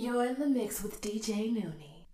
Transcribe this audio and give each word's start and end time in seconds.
You're 0.00 0.24
in 0.24 0.38
the 0.38 0.46
mix 0.46 0.82
with 0.82 1.02
DJ 1.02 1.52
Nooney. 1.52 2.06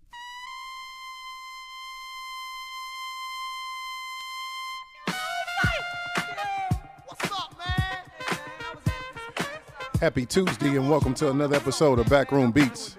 Happy 10.01 10.25
Tuesday 10.25 10.75
and 10.75 10.89
welcome 10.89 11.13
to 11.13 11.29
another 11.29 11.55
episode 11.55 11.99
of 11.99 12.09
Backroom 12.09 12.51
Beats. 12.51 12.97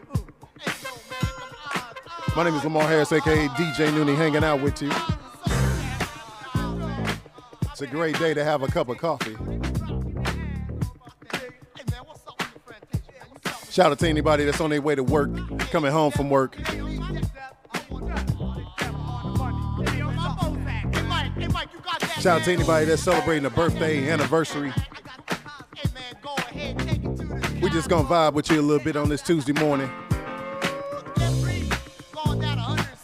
My 2.34 2.44
name 2.44 2.54
is 2.54 2.64
Lamar 2.64 2.88
Harris, 2.88 3.12
aka 3.12 3.46
DJ 3.48 3.90
Nooney, 3.90 4.16
hanging 4.16 4.42
out 4.42 4.62
with 4.62 4.80
you. 4.80 4.90
It's 7.70 7.82
a 7.82 7.86
great 7.86 8.18
day 8.18 8.32
to 8.32 8.42
have 8.42 8.62
a 8.62 8.68
cup 8.68 8.88
of 8.88 8.96
coffee. 8.96 9.36
Shout 13.78 13.92
out 13.92 13.98
to 14.00 14.08
anybody 14.08 14.44
that's 14.44 14.60
on 14.60 14.70
their 14.70 14.82
way 14.82 14.96
to 14.96 15.04
work, 15.04 15.30
coming 15.70 15.92
home 15.92 16.10
from 16.10 16.30
work. 16.30 16.56
Shout 22.16 22.40
out 22.40 22.42
to 22.42 22.52
anybody 22.52 22.86
that's 22.86 23.04
celebrating 23.04 23.44
a 23.44 23.50
birthday, 23.50 24.10
anniversary. 24.10 24.72
We 27.62 27.70
just 27.70 27.88
gonna 27.88 28.08
vibe 28.08 28.32
with 28.32 28.50
you 28.50 28.60
a 28.60 28.62
little 28.62 28.82
bit 28.82 28.96
on 28.96 29.08
this 29.08 29.22
Tuesday 29.22 29.52
morning. 29.52 29.88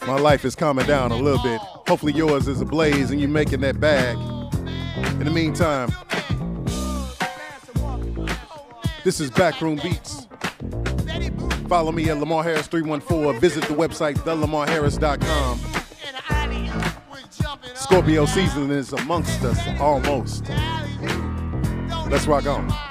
My 0.05 0.19
life 0.19 0.43
is 0.43 0.55
calming 0.55 0.87
down 0.87 1.13
a 1.13 1.17
little 1.17 1.41
bit. 1.41 1.61
Hopefully 1.87 2.11
yours 2.11 2.49
is 2.49 2.59
ablaze 2.59 3.11
and 3.11 3.21
you're 3.21 3.29
making 3.29 3.61
that 3.61 3.79
bag. 3.79 4.17
In 4.17 5.23
the 5.23 5.31
meantime, 5.31 5.89
this 9.05 9.21
is 9.21 9.31
Backroom 9.31 9.79
Beats. 9.81 10.14
Follow 11.67 11.91
me 11.91 12.09
at 12.09 12.19
Lamar 12.19 12.43
Harris 12.43 12.67
314. 12.67 13.39
Visit 13.39 13.63
the 13.65 13.73
website 13.73 14.15
thelamarharris.com. 14.17 15.59
Scorpio 17.75 18.25
season 18.25 18.71
is 18.71 18.93
amongst 18.93 19.43
us 19.43 19.79
almost. 19.79 20.49
Let's 22.09 22.27
rock 22.27 22.45
on. 22.45 22.84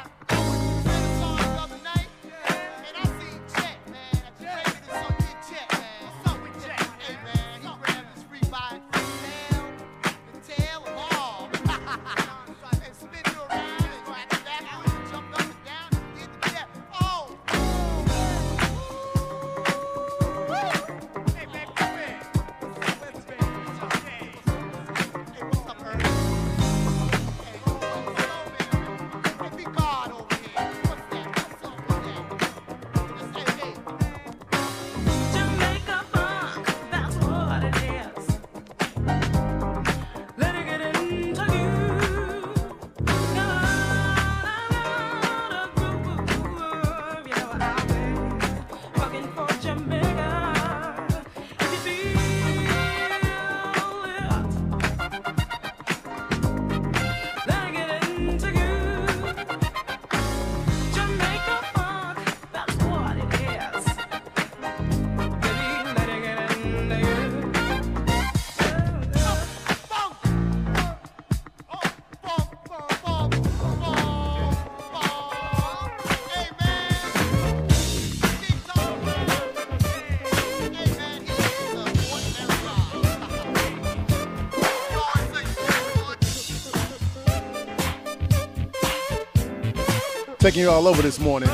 Taking 90.45 90.61
you 90.61 90.71
all 90.71 90.87
over 90.87 91.01
this 91.01 91.19
morning. 91.19 91.49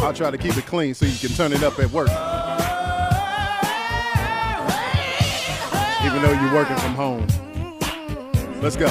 I'll 0.00 0.14
try 0.14 0.30
to 0.30 0.38
keep 0.38 0.56
it 0.56 0.66
clean 0.66 0.94
so 0.94 1.04
you 1.04 1.18
can 1.18 1.30
turn 1.30 1.52
it 1.52 1.64
up 1.64 1.80
at 1.80 1.90
work. 1.90 2.10
Even 6.06 6.22
though 6.22 6.30
you're 6.40 6.54
working 6.54 6.76
from 6.76 6.94
home. 6.94 7.26
Let's 8.62 8.76
go. 8.76 8.86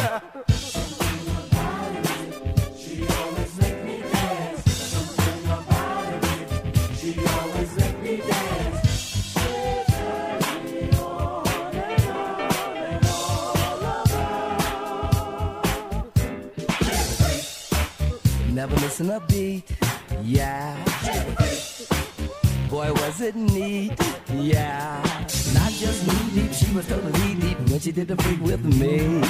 Never 18.70 18.82
missing 18.82 19.10
a 19.10 19.20
beat, 19.22 19.64
yeah. 20.24 20.76
Boy, 22.70 22.94
was 22.94 23.20
it 23.20 23.36
neat, 23.36 23.94
yeah. 24.32 25.02
Not 25.56 25.72
just 25.72 26.06
knee 26.06 26.42
deep, 26.42 26.54
she 26.54 26.72
was 26.76 26.88
totally 26.88 27.36
deep 27.36 27.58
when 27.70 27.80
she 27.80 27.92
did 27.92 28.08
the 28.10 28.16
freak 28.18 28.40
with 28.42 28.64
me. 28.64 29.22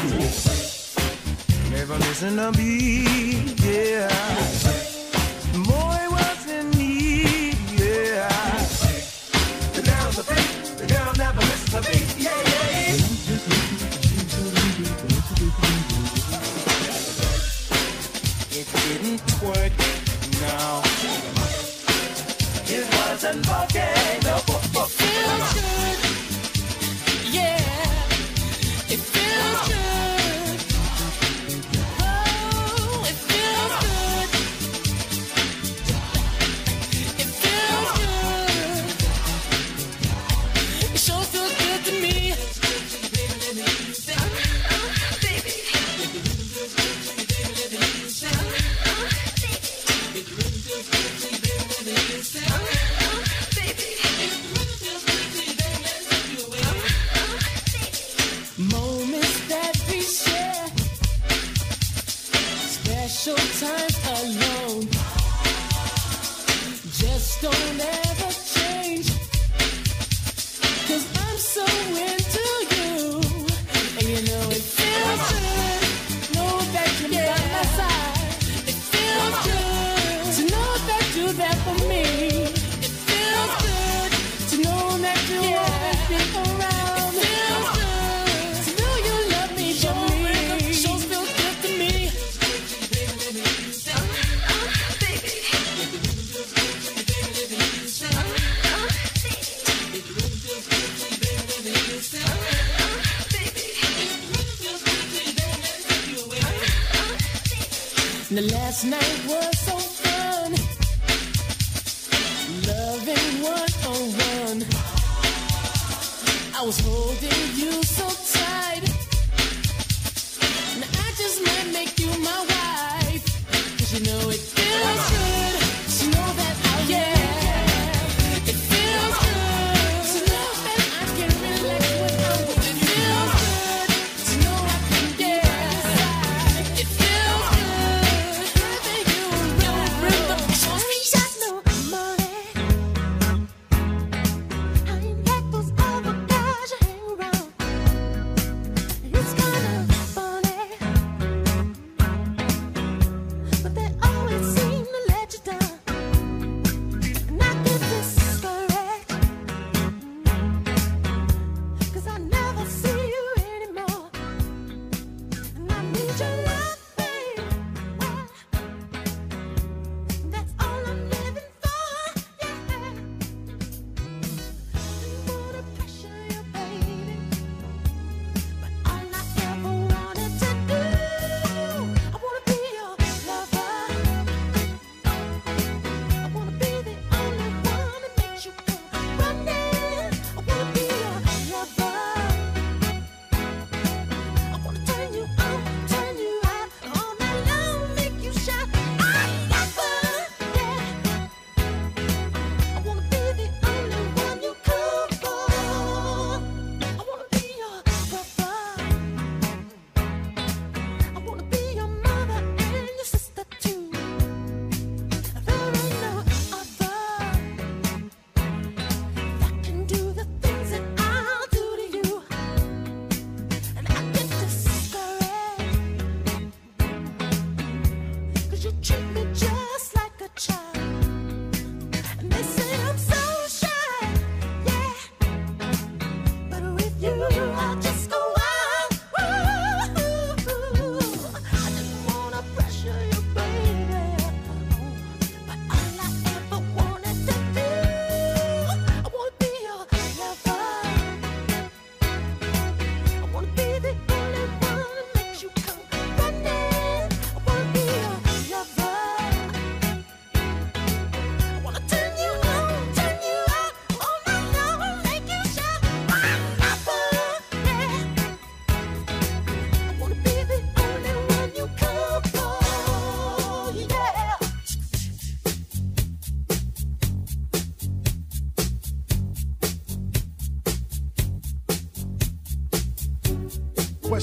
Never 1.72 1.98
missing 2.00 2.38
a 2.38 2.52
beat, 2.52 3.64
yeah. 3.64 4.10
Boy, 5.54 6.02
was 6.12 6.46
it 6.48 6.66
neat, 6.76 7.56
yeah. 7.80 8.28
The 9.74 9.82
girl's 9.84 10.18
a 10.18 10.24
freak, 10.24 10.78
the 10.78 10.86
girl 10.94 11.14
never 11.18 11.40
misses 11.40 11.74
a 11.76 11.82
beat, 11.82 12.19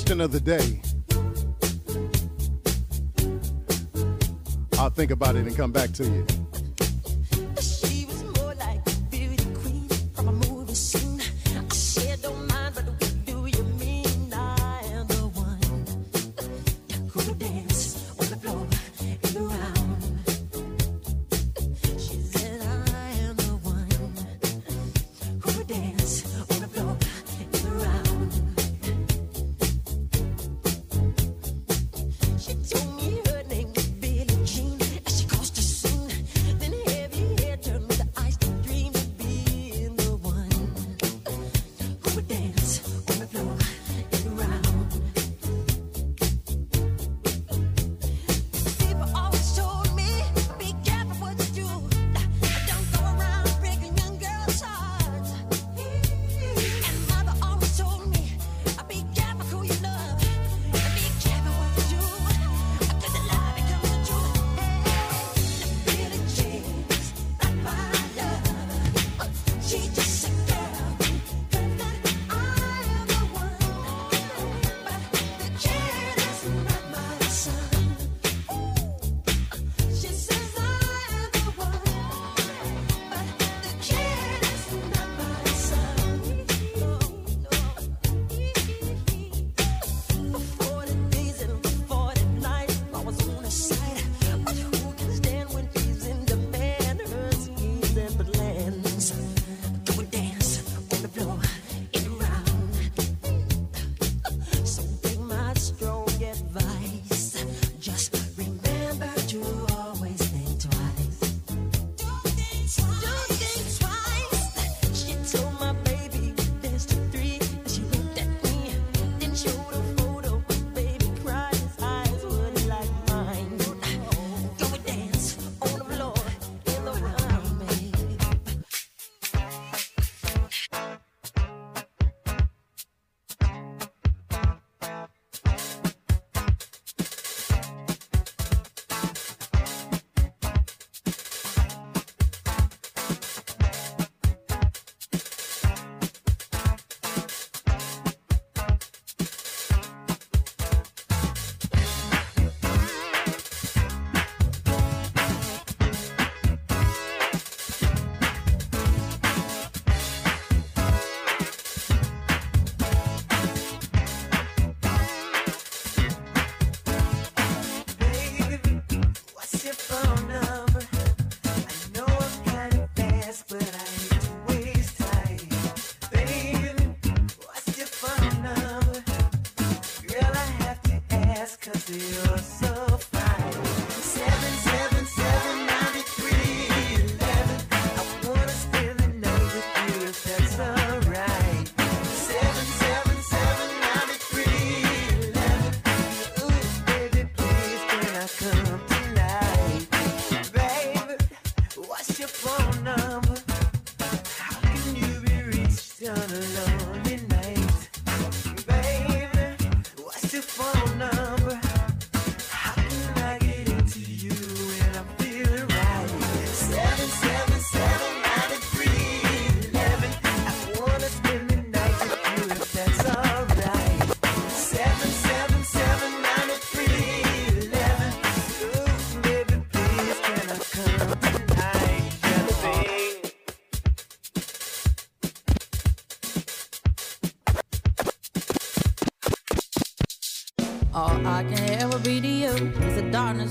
question 0.06 0.20
of 0.20 0.30
the 0.30 0.40
day. 0.40 0.80
I'll 4.78 4.90
think 4.90 5.10
about 5.10 5.34
it 5.34 5.46
and 5.46 5.56
come 5.56 5.72
back 5.72 5.90
to 5.94 6.04
you. 6.04 6.45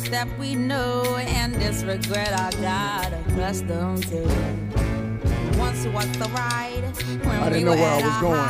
that 0.09 0.27
we 0.37 0.55
know 0.55 1.15
and 1.17 1.53
this 1.55 1.83
regret 1.83 2.33
I 2.33 2.51
got 2.61 3.13
accustomed 3.13 4.03
to. 4.07 4.21
Once 5.57 5.85
was 5.87 6.11
the 6.17 6.29
ride 6.33 6.83
when 7.23 7.29
I 7.29 7.49
didn't 7.49 7.53
we 7.53 7.63
know 7.63 7.75
where 7.75 7.91
I 7.91 8.01
was 8.01 8.17
going. 8.21 8.45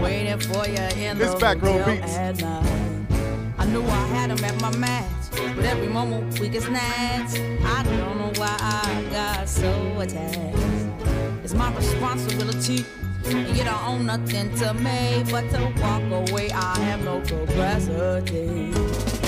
Waiting 0.02 0.38
for 0.40 0.66
you 0.66 0.82
in 1.02 1.18
this 1.18 1.34
the 1.34 1.38
back 1.38 1.60
row 1.60 1.84
beats. 1.84 2.16
At 2.16 2.40
night. 2.40 3.06
I 3.58 3.66
knew 3.66 3.82
I 3.82 4.06
had 4.06 4.30
him 4.30 4.42
at 4.44 4.60
my 4.60 4.74
match, 4.76 5.10
but 5.30 5.64
every 5.64 5.88
moment 5.88 6.38
we 6.38 6.48
get 6.48 6.62
snatch. 6.62 7.38
I 7.64 7.82
don't 7.84 8.18
know 8.18 8.32
why 8.36 8.56
I 8.58 9.04
got 9.10 9.48
so 9.48 10.00
attached. 10.00 10.56
It's 11.44 11.54
my 11.54 11.74
responsibility. 11.74 12.84
You 13.26 13.64
don't 13.64 13.86
own 13.86 14.06
nothing 14.06 14.54
to 14.56 14.72
me 14.74 15.24
but 15.30 15.50
to 15.50 15.72
walk 15.82 16.30
away. 16.30 16.50
I 16.52 16.78
have 16.80 17.04
no 17.04 17.20
capacity. 17.20 19.27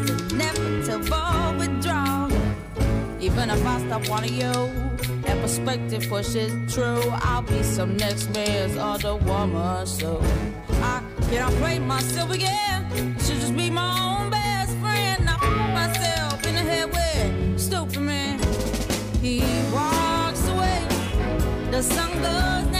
Even 3.31 3.49
if 3.49 3.65
I 3.65 3.79
stop 3.87 4.09
one 4.09 4.25
of 4.25 4.29
you, 4.29 4.51
that 5.21 5.41
perspective 5.41 6.05
pushes 6.09 6.51
true. 6.73 7.01
I'll 7.23 7.41
be 7.41 7.63
some 7.63 7.95
next 7.95 8.29
man's 8.31 8.75
other 8.75 9.15
woman, 9.15 9.85
so 9.87 10.21
I 10.81 11.01
can't 11.29 11.55
play 11.55 11.79
myself 11.79 12.29
again. 12.29 12.89
Should 13.19 13.39
just 13.39 13.55
be 13.55 13.69
my 13.69 13.89
own 14.03 14.29
best 14.31 14.75
friend. 14.79 15.29
I 15.29 15.37
put 15.37 15.73
myself 15.73 16.45
in 16.45 16.55
the 16.55 16.61
head 16.61 16.87
with 16.91 17.59
stupid 17.59 18.01
man. 18.01 18.37
He 19.21 19.39
walks 19.73 20.45
away. 20.49 20.85
The 21.71 21.81
sun 21.81 22.11
goes. 22.21 22.70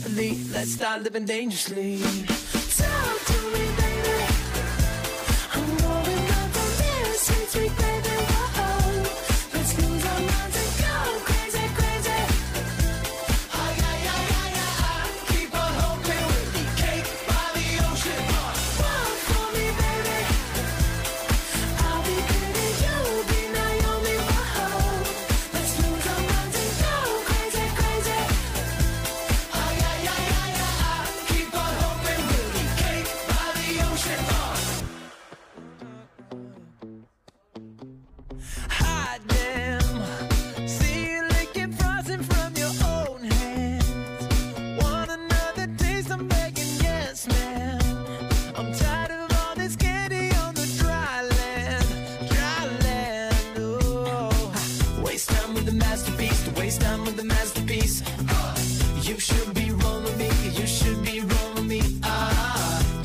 happily. 0.00 0.38
Let's 0.52 0.72
start 0.72 1.02
living 1.02 1.24
dangerously. 1.24 2.29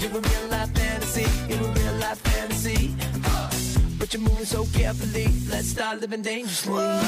You 0.05 0.11
a 0.11 0.21
real 0.21 0.47
life 0.51 0.69
fantasy, 0.77 1.25
you 1.49 1.55
a 1.55 1.67
real 1.67 1.93
life 1.95 2.19
fantasy. 2.19 2.93
Uh, 3.25 3.49
but 3.97 4.13
you're 4.13 4.21
moving 4.21 4.45
so 4.45 4.67
carefully, 4.71 5.33
let's 5.49 5.69
start 5.69 5.99
living 5.99 6.21
dangerously. 6.21 6.73
Whoa, 6.73 7.01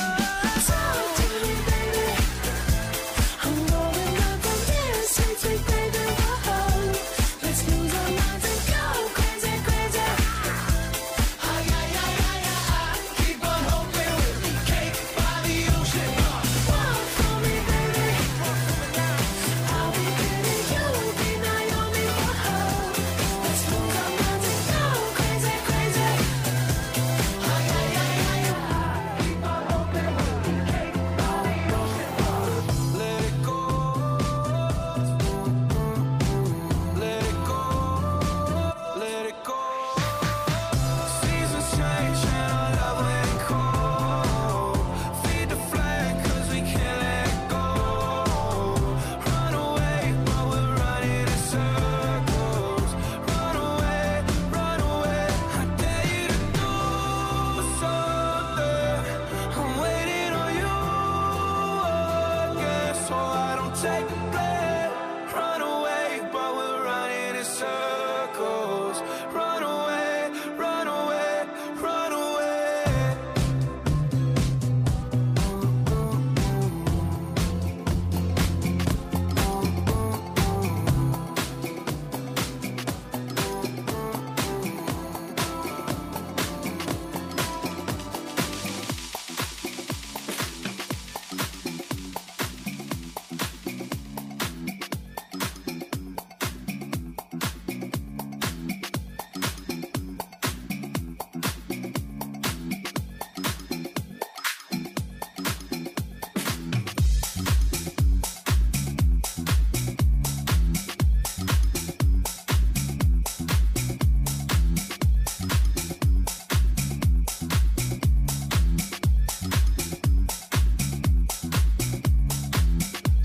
talk 0.66 1.16
to 1.16 1.22
me, 1.22 1.54
baby. 1.70 2.37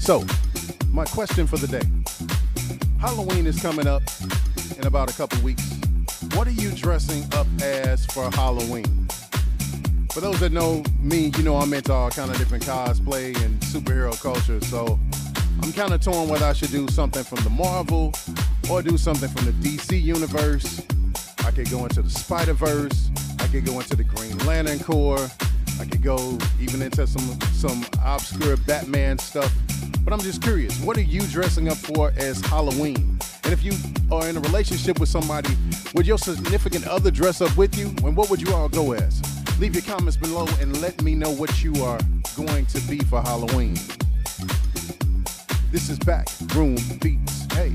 So, 0.03 0.25
my 0.91 1.05
question 1.05 1.47
for 1.47 1.59
the 1.59 1.69
day 1.69 1.87
Halloween 3.01 3.47
is 3.47 3.63
coming 3.63 3.87
up 3.87 4.03
in 4.77 4.85
about 4.85 5.09
a 5.09 5.15
couple 5.15 5.41
weeks. 5.43 5.79
What 6.35 6.49
are 6.49 6.51
you 6.51 6.73
dressing 6.73 7.23
up 7.35 7.47
as 7.63 8.05
for 8.07 8.29
Halloween? 8.33 9.07
For 10.13 10.21
those 10.21 10.41
that 10.41 10.51
know 10.51 10.83
me, 10.99 11.31
you 11.37 11.45
know 11.45 11.55
I'm 11.55 11.73
into 11.73 11.93
all 11.93 12.11
kind 12.11 12.33
of 12.33 12.37
different 12.37 12.65
cosplay 12.65 13.41
and 13.45 13.61
superhero 13.61 14.21
culture. 14.21 14.61
So 14.63 14.99
I'm 15.63 15.73
kind 15.73 15.95
of 15.95 16.01
torn 16.01 16.29
whether 16.29 16.47
I 16.47 16.53
should 16.53 16.73
do 16.73 16.89
something 16.89 17.23
from 17.23 17.45
the 17.45 17.51
Marvel 17.51 18.13
or 18.69 18.83
do 18.83 18.99
something 18.99 19.29
from 19.29 19.45
the 19.45 19.53
DC 19.53 20.03
universe. 20.03 20.83
I 21.45 21.53
could 21.53 21.71
go 21.71 21.85
into 21.85 22.03
the 22.03 22.11
Spider 22.11 22.55
Verse. 22.55 23.09
I 23.39 23.47
could 23.47 23.65
go 23.65 23.79
into 23.79 23.95
the 23.95 24.05
Green 24.05 24.37
Lantern 24.39 24.81
Corps. 24.81 25.31
I 25.81 25.85
could 25.85 26.03
go 26.03 26.39
even 26.61 26.83
into 26.83 27.07
some 27.07 27.41
some 27.53 27.87
obscure 28.05 28.57
Batman 28.57 29.19
stuff. 29.19 29.53
But 30.13 30.19
I'm 30.19 30.25
just 30.27 30.43
curious, 30.43 30.79
what 30.81 30.99
are 30.99 31.01
you 31.01 31.23
dressing 31.23 31.71
up 31.71 31.79
for 31.79 32.13
as 32.19 32.39
Halloween? 32.43 33.19
And 33.45 33.51
if 33.51 33.65
you 33.65 33.73
are 34.15 34.29
in 34.29 34.37
a 34.37 34.41
relationship 34.41 35.01
with 35.01 35.09
somebody, 35.09 35.57
would 35.95 36.07
your 36.07 36.19
significant 36.19 36.87
other 36.87 37.11
dress 37.11 37.41
up 37.41 37.57
with 37.57 37.79
you? 37.79 37.87
And 38.07 38.15
what 38.15 38.29
would 38.29 38.39
you 38.39 38.53
all 38.53 38.69
go 38.69 38.93
as? 38.93 39.23
Leave 39.59 39.75
your 39.75 39.83
comments 39.85 40.19
below 40.19 40.47
and 40.61 40.79
let 40.83 41.01
me 41.01 41.15
know 41.15 41.31
what 41.31 41.65
you 41.65 41.73
are 41.83 41.99
going 42.37 42.67
to 42.67 42.81
be 42.83 42.99
for 42.99 43.23
Halloween. 43.23 43.73
This 45.71 45.89
is 45.89 45.99
back 46.01 46.27
room 46.55 46.77
beats. 47.01 47.47
Hey. 47.55 47.75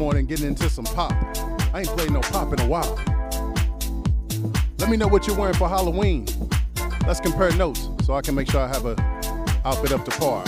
morning, 0.00 0.24
getting 0.24 0.46
into 0.46 0.70
some 0.70 0.86
pop. 0.86 1.12
I 1.74 1.80
ain't 1.80 1.88
played 1.88 2.10
no 2.10 2.20
pop 2.22 2.50
in 2.54 2.60
a 2.60 2.66
while. 2.66 2.98
Let 4.78 4.88
me 4.88 4.96
know 4.96 5.06
what 5.06 5.26
you're 5.26 5.36
wearing 5.36 5.54
for 5.54 5.68
Halloween. 5.68 6.24
Let's 7.06 7.20
compare 7.20 7.54
notes 7.54 7.86
so 8.06 8.14
I 8.14 8.22
can 8.22 8.34
make 8.34 8.50
sure 8.50 8.62
I 8.62 8.68
have 8.68 8.86
a 8.86 8.96
outfit 9.66 9.92
up 9.92 10.06
to 10.06 10.10
par. 10.12 10.42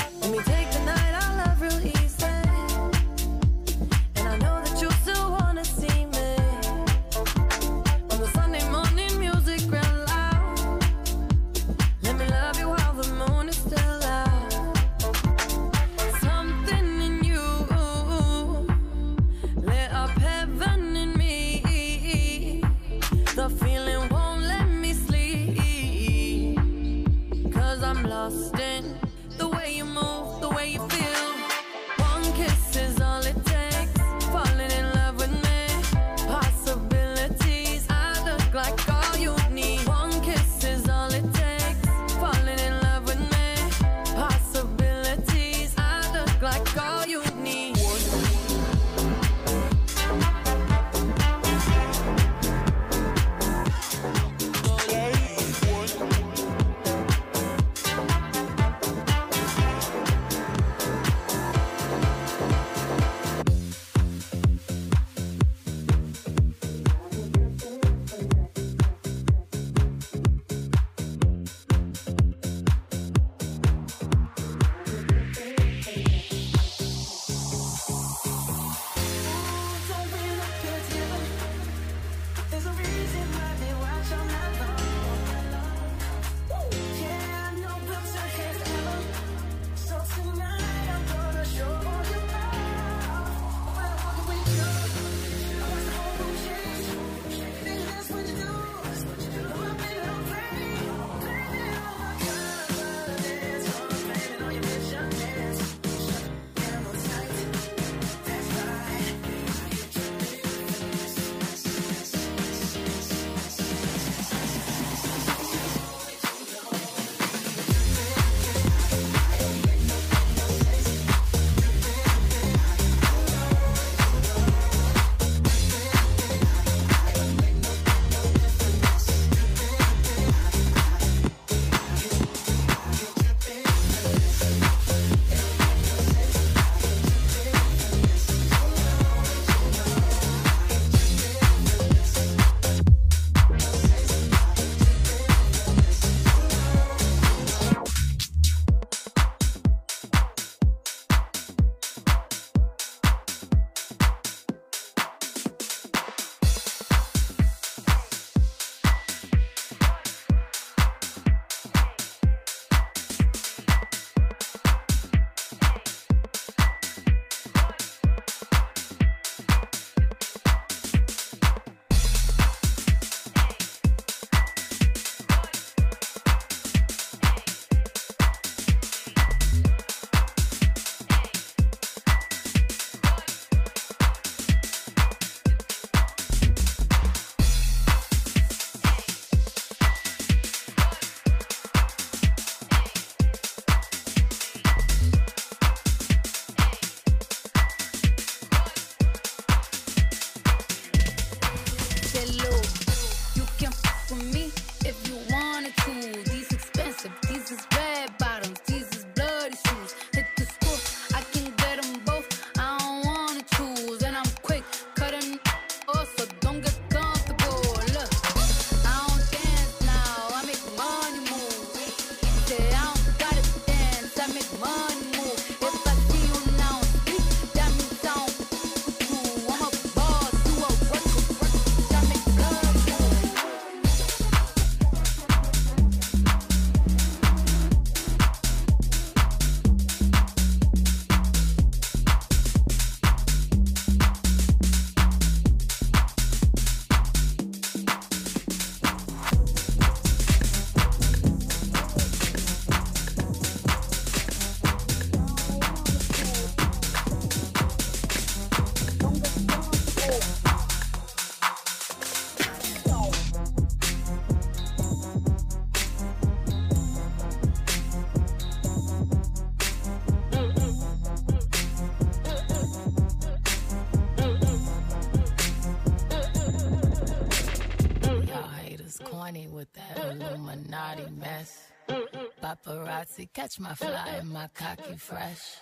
Catch 283.42 283.58
my 283.58 283.74
fly 283.74 284.18
and 284.20 284.30
my 284.30 284.48
cocky 284.54 284.96
fresh. 284.96 285.56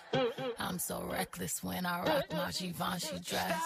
I'm 0.59 0.77
so 0.77 1.03
reckless 1.11 1.63
when 1.63 1.83
I 1.87 2.05
rock 2.05 2.25
my 2.31 2.51
Givenchy 2.51 3.17
dress. 3.25 3.59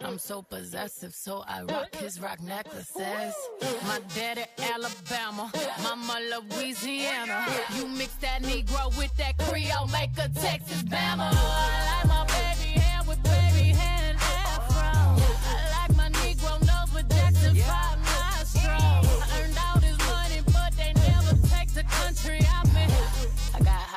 I'm 0.00 0.16
so 0.16 0.42
possessive, 0.42 1.12
so 1.12 1.42
I 1.44 1.62
rock 1.64 1.92
his 1.96 2.20
rock 2.20 2.40
necklaces. 2.40 3.34
My 3.82 4.00
daddy 4.14 4.44
Alabama, 4.58 5.50
mama 5.82 6.20
Louisiana. 6.30 7.46
You 7.74 7.88
mix 7.88 8.14
that 8.20 8.44
Negro 8.44 8.96
with 8.96 9.16
that 9.16 9.36
Creole, 9.38 9.88
make 9.88 10.16
a 10.18 10.28
Texas 10.28 10.84
Bama. 10.84 11.28
I 11.32 12.04
like 12.04 12.06
my 12.06 12.24
baby 12.26 12.78
hair 12.78 13.00
with 13.08 13.20
baby 13.24 13.70
hair 13.70 14.10
and 14.10 14.18
afro. 14.18 15.20
I 15.50 15.88
like 15.88 15.96
my 15.96 16.10
Negro 16.20 16.60
nose 16.60 16.94
with 16.94 17.10
Jackson 17.10 17.56
5. 17.56 17.87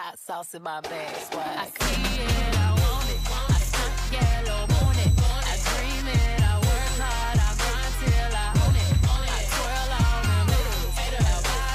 hot 0.02 0.18
sauce 0.18 0.56
in 0.56 0.64
my 0.64 0.82
bag. 0.82 1.16
Swag. 1.30 1.46
I 1.46 1.66
see 1.86 2.24
it, 2.24 2.58
I 2.58 2.70
want 2.82 3.10
it. 3.14 3.22
I 3.30 3.62
stunt 3.70 3.94
yellow, 4.18 4.62
want 4.74 4.98
it. 5.06 5.14
I 5.46 5.56
dream 5.70 6.06
it, 6.10 6.42
I 6.42 6.58
work 6.58 6.94
hard, 6.98 7.38
I 7.38 7.52
grind 7.62 7.94
till 8.02 8.34
I 8.34 8.50
own 8.66 8.76
it. 8.82 8.90
I 9.06 9.46
twirl 9.54 9.92
all 10.02 10.22
the 10.26 10.40
noodles, 10.50 10.98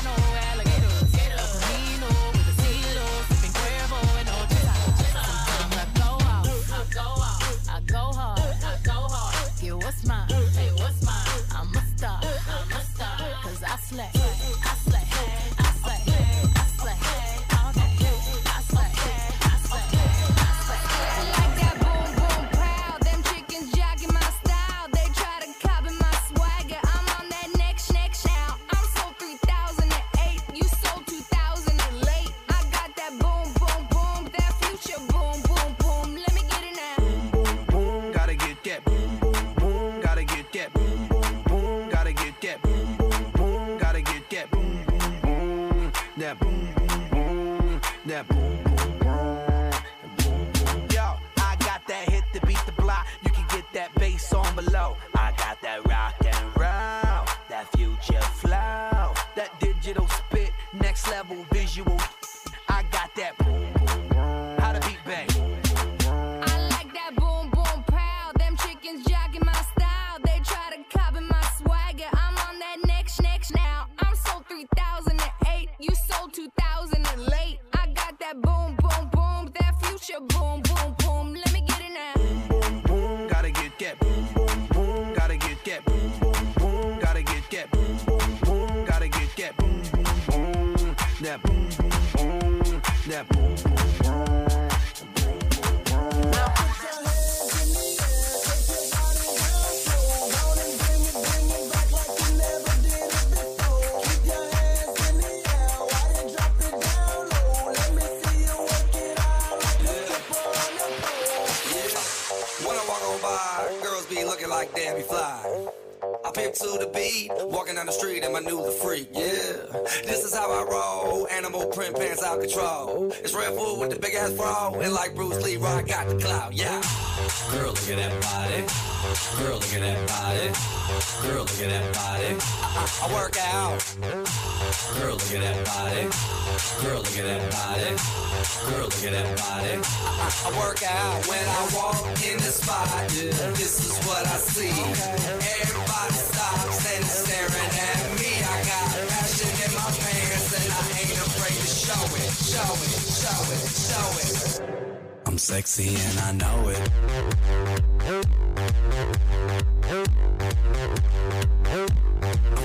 no 0.07 0.15
alligators. 0.51 1.07
A 1.07 1.47
Camino 1.55 2.11
with 2.35 2.51
a 2.51 2.55
CeeLo, 2.63 3.07
sipping 3.31 3.55
Cuervo 3.59 4.01
and 4.19 4.29
Ojeda. 4.35 4.75
Sometimes 5.15 5.77
I 5.79 5.87
go 5.95 6.11
hard, 6.27 6.51
I 6.51 6.83
go 6.99 7.07
hard, 7.23 7.47
I 7.71 7.79
go 7.95 8.03
hard, 8.19 8.43
I 8.43 8.75
go 8.83 8.99
hard. 9.07 9.51
Get 9.61 9.75
what's 9.85 10.03
mine, 10.05 10.27
hey, 10.59 10.71
what's 10.83 10.99
mine? 11.07 11.31
I'm 11.55 11.71
a 11.71 11.83
star, 11.95 12.19
I'm 12.27 12.75
a 12.75 12.81
star, 12.91 13.17
cause 13.45 13.63
I 13.63 13.77
slay. 13.87 14.26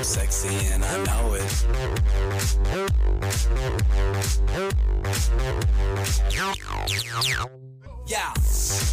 Sexy 0.03 0.49
and 0.73 0.83
I 0.83 1.03
know 1.03 1.35
it. 1.35 1.65
Yeah, 8.07 8.33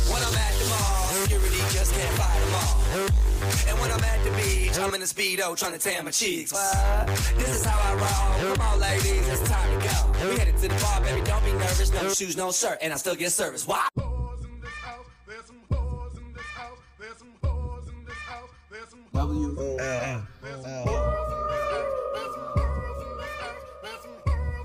when 0.06 0.22
I'm 0.22 0.34
at 0.34 0.52
the 0.52 0.66
mall, 0.68 1.08
security 1.08 1.56
just 1.70 1.94
can't 1.94 2.14
fight 2.18 2.40
them 2.40 2.54
all. 2.54 2.76
And 3.68 3.78
when 3.80 3.90
I'm 3.90 4.04
at 4.04 4.22
the 4.22 4.30
beach, 4.32 4.78
I'm 4.78 4.94
in 4.94 5.00
a 5.00 5.06
speedo 5.06 5.56
trying 5.56 5.72
to 5.72 5.78
tan 5.78 6.04
my 6.04 6.10
cheeks. 6.10 6.52
This 7.36 7.48
is 7.56 7.64
how 7.64 7.78
I 7.80 7.94
roll. 7.94 8.54
Come 8.54 8.66
on, 8.66 8.78
ladies, 8.78 9.28
it's 9.28 9.48
time 9.48 9.80
to 9.80 9.86
go. 9.86 10.28
We 10.28 10.36
headed 10.38 10.58
to 10.58 10.68
the 10.68 10.74
bar, 10.74 11.00
baby, 11.00 11.22
don't 11.24 11.42
be 11.42 11.52
nervous. 11.52 11.90
No 11.90 12.12
shoes, 12.12 12.36
no 12.36 12.52
shirt, 12.52 12.78
and 12.82 12.92
I 12.92 12.96
still 12.96 13.16
get 13.16 13.32
service. 13.32 13.66
Why? 13.66 13.88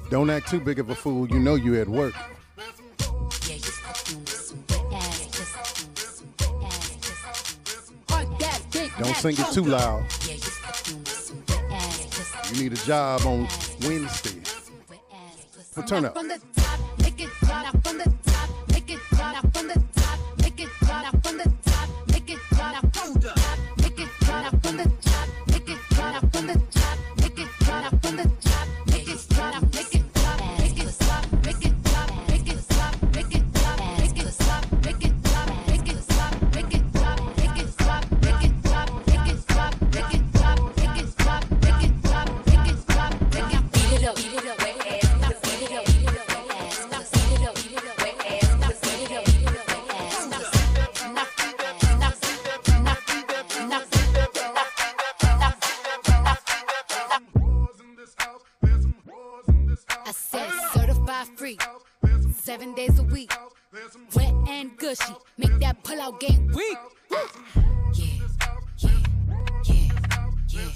Don't 0.10 0.30
act 0.30 0.48
too 0.48 0.60
big 0.60 0.78
of 0.78 0.92
a 0.92 0.96
fool. 0.96 1.28
You 1.28 1.40
know 1.40 1.56
you 1.56 1.82
at 1.82 1.88
work. 1.88 2.14
Don't 9.00 9.16
sing 9.16 9.36
it 9.40 9.52
too 9.52 9.64
loud. 9.64 10.06
You 12.52 12.62
need 12.62 12.74
a 12.74 12.86
job 12.86 13.26
on 13.26 13.48
Wednesday. 13.82 14.40
But 15.76 15.88
turn 15.88 16.06
up. 16.06 16.16
Seven 62.36 62.74
days 62.76 63.00
a 63.00 63.04
week. 63.04 63.34
Wet 64.16 64.34
and 64.48 64.78
gushy, 64.78 65.14
make 65.38 65.58
that 65.60 65.84
pull 65.84 66.00
out 66.00 66.20
game 66.20 66.52
weak. 66.54 66.78
Yeah, 67.12 68.18
yeah, 68.78 69.00
yeah, 69.68 69.90
yeah. 70.50 70.70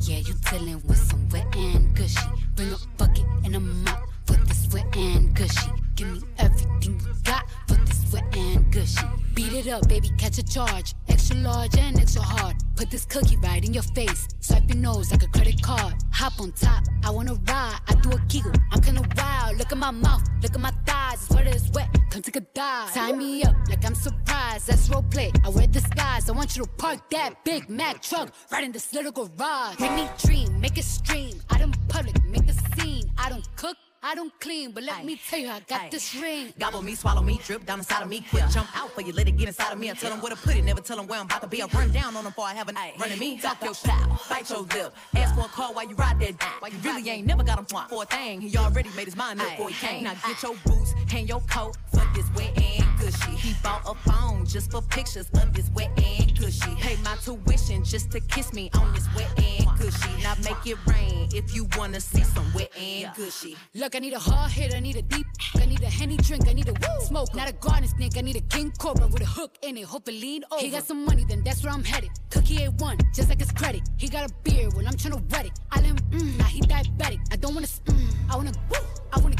Yeah, 0.00 0.18
you 0.18 0.34
dealing 0.50 0.82
with 0.86 0.98
some 0.98 1.28
wet 1.30 1.46
and 1.56 1.94
gushy. 1.96 2.20
Bring 2.54 2.72
a 2.72 2.76
bucket 2.96 3.24
and 3.44 3.56
a 3.56 3.60
mop 3.60 4.08
for 4.26 4.34
this 4.34 4.68
wet 4.72 4.96
and 4.96 5.34
gushy. 5.34 5.70
Give 5.96 6.08
me 6.12 6.20
everything 6.38 7.00
you 7.00 7.14
got 7.24 7.44
for 7.66 7.74
this 7.74 8.12
wet 8.12 8.24
and 8.36 8.72
gushy. 8.72 9.06
Beat 9.34 9.52
it 9.52 9.68
up, 9.68 9.88
baby, 9.88 10.10
catch 10.16 10.38
a 10.38 10.44
charge. 10.44 10.94
Extra 11.08 11.36
large 11.38 11.76
and 11.76 11.98
extra 11.98 12.22
hard. 12.22 12.56
Put 12.76 12.90
this 12.90 13.04
cookie 13.04 13.36
right 13.38 13.64
in 13.64 13.74
your 13.74 13.82
face. 13.82 14.28
Swipe 14.40 14.68
your 14.68 14.78
nose 14.78 15.10
like 15.10 15.24
a 15.24 15.28
credit 15.28 15.60
card. 15.60 15.94
Hop 16.18 16.40
on 16.40 16.50
top, 16.50 16.82
I 17.04 17.10
wanna 17.10 17.34
ride. 17.34 17.78
I 17.86 17.94
do 18.02 18.10
a 18.10 18.18
giggle, 18.26 18.50
I'm 18.72 18.80
kinda 18.80 19.02
wild. 19.16 19.56
Look 19.56 19.70
at 19.70 19.78
my 19.78 19.92
mouth, 19.92 20.24
look 20.42 20.52
at 20.52 20.60
my 20.60 20.72
thighs. 20.84 21.22
It's 21.22 21.30
wet, 21.30 21.46
it's 21.46 21.70
wet. 21.70 21.88
Come 22.10 22.22
take 22.22 22.34
a 22.34 22.40
dive. 22.40 22.92
Tie 22.92 23.12
me 23.12 23.44
up 23.44 23.54
like 23.68 23.84
I'm 23.84 23.94
surprised. 23.94 24.66
That's 24.66 24.90
role 24.90 25.04
play. 25.04 25.30
I 25.44 25.48
wear 25.50 25.68
disguise. 25.68 26.28
I 26.28 26.32
want 26.32 26.56
you 26.56 26.64
to 26.64 26.70
park 26.70 27.08
that 27.10 27.44
Big 27.44 27.70
Mac 27.70 28.02
truck 28.02 28.32
right 28.50 28.64
in 28.64 28.72
this 28.72 28.92
little 28.92 29.12
garage. 29.12 29.78
Make 29.78 29.92
me 29.92 30.08
dream, 30.18 30.60
make 30.60 30.76
it 30.76 30.84
stream. 30.84 31.40
Out 31.50 31.60
in 31.60 31.70
public, 31.86 32.16
make 32.24 32.48
a 32.48 32.54
scene. 32.74 33.08
I 33.16 33.28
don't 33.30 33.46
cook. 33.54 33.76
I 34.00 34.14
don't 34.14 34.32
clean, 34.38 34.70
but 34.70 34.84
let 34.84 35.04
me 35.04 35.20
tell 35.28 35.40
you, 35.40 35.48
I 35.48 35.60
got 35.60 35.90
this 35.90 36.14
ring. 36.14 36.52
Gobble 36.58 36.82
me, 36.82 36.94
swallow 36.94 37.20
me, 37.20 37.40
drip 37.44 37.66
down 37.66 37.80
inside 37.80 38.02
of 38.02 38.08
me. 38.08 38.24
Quick 38.30 38.44
jump 38.50 38.68
out 38.76 38.90
for 38.92 39.00
you, 39.00 39.12
let 39.12 39.26
it 39.26 39.32
get 39.32 39.48
inside 39.48 39.72
of 39.72 39.78
me. 39.78 39.90
I 39.90 39.94
tell 39.94 40.10
them 40.10 40.20
where 40.20 40.30
to 40.30 40.36
put 40.36 40.56
it, 40.56 40.64
never 40.64 40.80
tell 40.80 40.96
them 40.96 41.08
where 41.08 41.18
I'm 41.18 41.26
about 41.26 41.42
to 41.42 41.48
be. 41.48 41.60
I 41.60 41.66
run 41.66 41.90
down 41.90 42.16
on 42.16 42.24
them 42.24 42.24
before 42.24 42.44
I 42.44 42.54
have 42.54 42.68
a 42.68 42.72
night. 42.72 42.94
Running 42.98 43.18
me, 43.18 43.38
talk 43.38 43.62
your 43.62 43.74
style, 43.74 44.20
bite 44.30 44.48
your 44.48 44.60
lip. 44.60 44.94
Ask 45.16 45.34
for 45.34 45.42
a 45.42 45.48
call 45.48 45.74
while 45.74 45.88
you 45.88 45.96
ride 45.96 46.20
that 46.20 46.38
dick. 46.38 46.48
While 46.60 46.70
you 46.70 46.78
really 46.84 47.08
ain't 47.10 47.26
never 47.26 47.42
got 47.42 47.58
him 47.58 47.64
for 47.64 48.02
a 48.04 48.06
thing. 48.06 48.40
He 48.40 48.56
already 48.56 48.90
made 48.96 49.06
his 49.06 49.16
mind 49.16 49.40
up 49.40 49.50
before 49.50 49.70
he 49.70 49.74
came. 49.74 50.04
Now 50.04 50.14
get 50.14 50.42
your 50.42 50.54
boots, 50.64 50.94
hang 51.08 51.26
your 51.26 51.40
coat 51.40 51.76
for 51.92 52.06
this 52.14 52.26
wet 52.36 52.56
and 52.56 52.87
gushy. 53.10 53.30
He 53.36 53.54
bought 53.62 53.82
a 53.86 53.94
phone 54.10 54.46
just 54.46 54.70
for 54.70 54.82
pictures 54.82 55.30
of 55.34 55.52
this 55.52 55.70
wet 55.74 55.90
and 55.96 56.38
gushy. 56.38 56.74
Pay 56.76 56.96
my 57.02 57.16
tuition 57.16 57.84
just 57.84 58.10
to 58.12 58.20
kiss 58.20 58.52
me 58.52 58.70
on 58.74 58.92
this 58.92 59.06
wet 59.16 59.30
and 59.38 59.78
gushy. 59.78 60.22
Now 60.22 60.34
make 60.44 60.66
it 60.66 60.78
rain 60.86 61.28
if 61.32 61.54
you 61.54 61.68
wanna 61.76 62.00
see 62.00 62.22
some 62.22 62.52
wet 62.54 62.70
and 62.76 63.14
gushy. 63.14 63.56
Look, 63.74 63.94
I 63.96 63.98
need 63.98 64.12
a 64.12 64.18
hard 64.18 64.50
hit, 64.50 64.74
I 64.74 64.80
need 64.80 64.96
a 64.96 65.02
deep, 65.02 65.26
I 65.56 65.66
need 65.66 65.82
a 65.82 65.86
henny 65.86 66.16
drink, 66.16 66.48
I 66.48 66.52
need 66.52 66.68
a 66.68 66.72
woo 66.72 67.04
smoke, 67.04 67.34
not 67.34 67.48
a 67.48 67.52
garden 67.52 67.88
snake, 67.88 68.16
I 68.16 68.20
need 68.20 68.36
a 68.36 68.40
king 68.40 68.72
cobra 68.78 69.06
with 69.06 69.22
a 69.22 69.26
hook 69.26 69.56
in 69.62 69.76
it, 69.76 69.84
hope 69.84 70.06
lean 70.08 70.42
over. 70.50 70.62
He 70.62 70.70
got 70.70 70.84
some 70.84 71.04
money, 71.04 71.24
then 71.28 71.42
that's 71.44 71.62
where 71.62 71.72
I'm 71.72 71.84
headed. 71.84 72.10
Cookie 72.30 72.62
ain't 72.62 72.80
one, 72.80 72.98
just 73.14 73.28
like 73.28 73.40
his 73.40 73.52
credit. 73.52 73.82
He 73.96 74.08
got 74.08 74.30
a 74.30 74.34
beard, 74.42 74.74
well 74.74 74.86
I'm 74.86 74.94
tryna 74.94 75.20
wet 75.30 75.46
it. 75.46 75.52
I 75.70 75.76
let 75.80 75.86
him, 75.86 75.98
mm, 76.10 76.38
now 76.38 76.44
he 76.44 76.60
diabetic. 76.60 77.20
I 77.32 77.36
don't 77.36 77.54
wanna, 77.54 77.66
mm, 77.66 78.14
I 78.30 78.36
wanna, 78.36 78.52
woo, 78.70 78.78
I 79.12 79.20
wanna, 79.20 79.36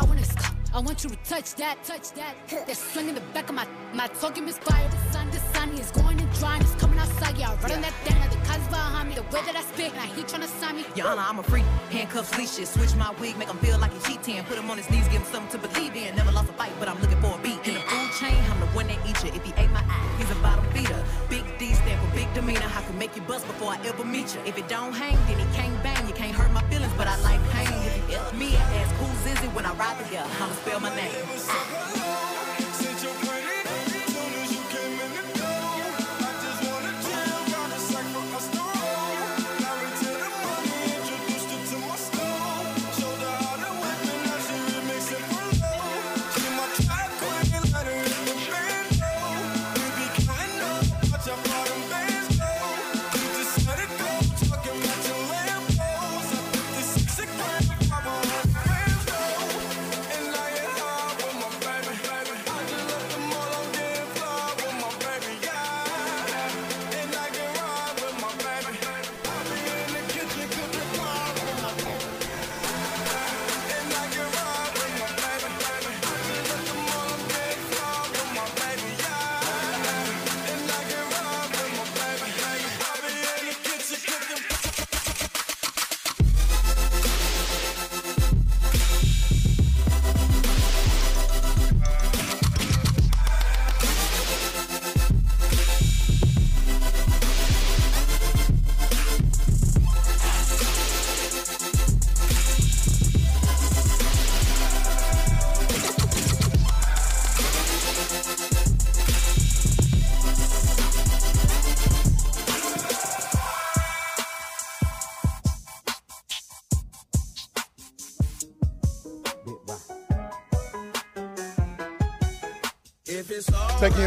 I 0.00 0.04
wanna, 0.04 0.24
I 0.78 0.80
want 0.80 1.02
you 1.02 1.10
to 1.10 1.16
touch 1.24 1.56
that, 1.56 1.82
touch 1.82 2.12
that. 2.12 2.36
That 2.48 2.76
swing 2.76 3.08
in 3.08 3.16
the 3.16 3.20
back 3.34 3.48
of 3.48 3.56
my, 3.56 3.66
my 3.92 4.06
talking 4.22 4.44
misfire. 4.44 4.88
The 4.88 5.12
sun, 5.12 5.28
the 5.32 5.40
sun 5.52 5.70
is 5.70 5.90
going 5.90 6.20
and 6.20 6.32
drying, 6.34 6.62
it's 6.62 6.76
coming 6.76 7.00
outside. 7.00 7.36
Yeah, 7.36 7.50
I 7.50 7.56
run 7.56 7.72
on 7.72 7.80
that 7.80 7.92
thing, 8.06 8.16
like 8.20 8.30
the 8.30 8.36
cuz 8.46 8.64
behind 8.68 9.08
me. 9.08 9.16
The 9.16 9.22
way 9.22 9.42
that 9.42 9.56
I 9.56 9.62
spit, 9.62 9.92
now 9.96 10.02
he 10.02 10.22
tryna 10.22 10.46
sign 10.46 10.76
me. 10.76 10.84
Your 10.94 11.08
Honor, 11.08 11.24
I'm 11.26 11.40
a 11.40 11.42
freak. 11.42 11.64
Handcuffs, 11.90 12.38
leashes. 12.38 12.68
Switch 12.68 12.94
my 12.94 13.10
wig, 13.18 13.36
make 13.36 13.48
him 13.48 13.58
feel 13.58 13.76
like 13.80 13.92
he 13.92 13.98
cheating. 14.06 14.44
Put 14.44 14.56
him 14.56 14.70
on 14.70 14.76
his 14.76 14.88
knees, 14.88 15.02
give 15.08 15.22
him 15.22 15.32
something 15.32 15.60
to 15.60 15.66
believe 15.66 15.96
in. 15.96 16.14
Never 16.14 16.30
lost 16.30 16.48
a 16.48 16.52
fight, 16.52 16.70
but 16.78 16.86
I'm 16.86 17.00
looking 17.00 17.20
for 17.20 17.34
a 17.34 17.42
beat. 17.42 17.58
In 17.66 17.74
the 17.74 17.80
food 17.80 18.10
chain, 18.20 18.38
I'm 18.48 18.60
the 18.60 18.70
one 18.70 18.86
that 18.86 19.02
eat 19.02 19.18
you. 19.24 19.34
If 19.34 19.42
he 19.42 19.52
ate 19.58 19.67
demeanor. 22.40 22.70
I 22.74 22.82
can 22.82 22.96
make 22.98 23.14
you 23.16 23.22
bust 23.22 23.46
before 23.46 23.72
I 23.72 23.78
ever 23.86 24.04
meet 24.04 24.34
you. 24.34 24.40
If 24.46 24.56
it 24.56 24.68
don't 24.68 24.92
hang, 24.92 25.16
then 25.26 25.38
he 25.42 25.56
can't 25.56 25.82
bang. 25.82 26.06
You 26.06 26.14
can't 26.14 26.34
hurt 26.34 26.52
my 26.52 26.62
feelings, 26.70 26.92
but 26.96 27.06
I 27.06 27.16
like 27.22 27.40
pain. 27.50 27.68
If 27.86 27.96
you 27.96 28.16
ill 28.16 28.32
me 28.34 28.48
and 28.54 28.68
ask 28.80 28.94
who's 28.96 29.32
is 29.32 29.44
it 29.44 29.50
when 29.54 29.66
I 29.66 29.72
ride 29.74 29.98
together, 30.04 30.30
I'ma 30.40 30.54
spell 30.54 30.80
my 30.80 30.94
name. 30.94 32.47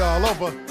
All 0.01 0.25
over. 0.25 0.70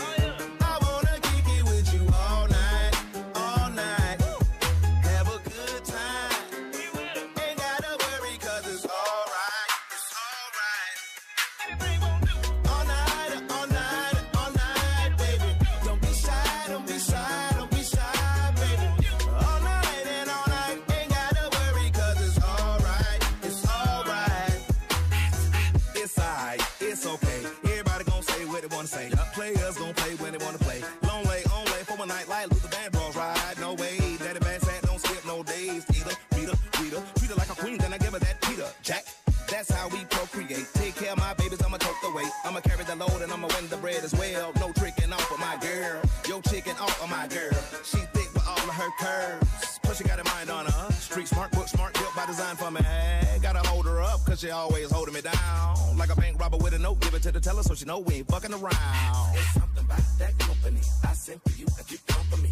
Teller 57.85 57.99
know 57.99 58.01
we 58.01 58.15
ain't 58.17 58.29
fucking 58.29 58.53
around. 58.53 59.37
Something 59.55 59.85
about 59.85 60.01
that 60.19 60.39
company. 60.39 60.81
I 61.05 61.13
sent 61.13 61.43
for 61.43 61.59
you, 61.59 61.67
and 61.79 61.91
you 61.91 61.99
come 62.07 62.25
for 62.31 62.37
me. 62.39 62.51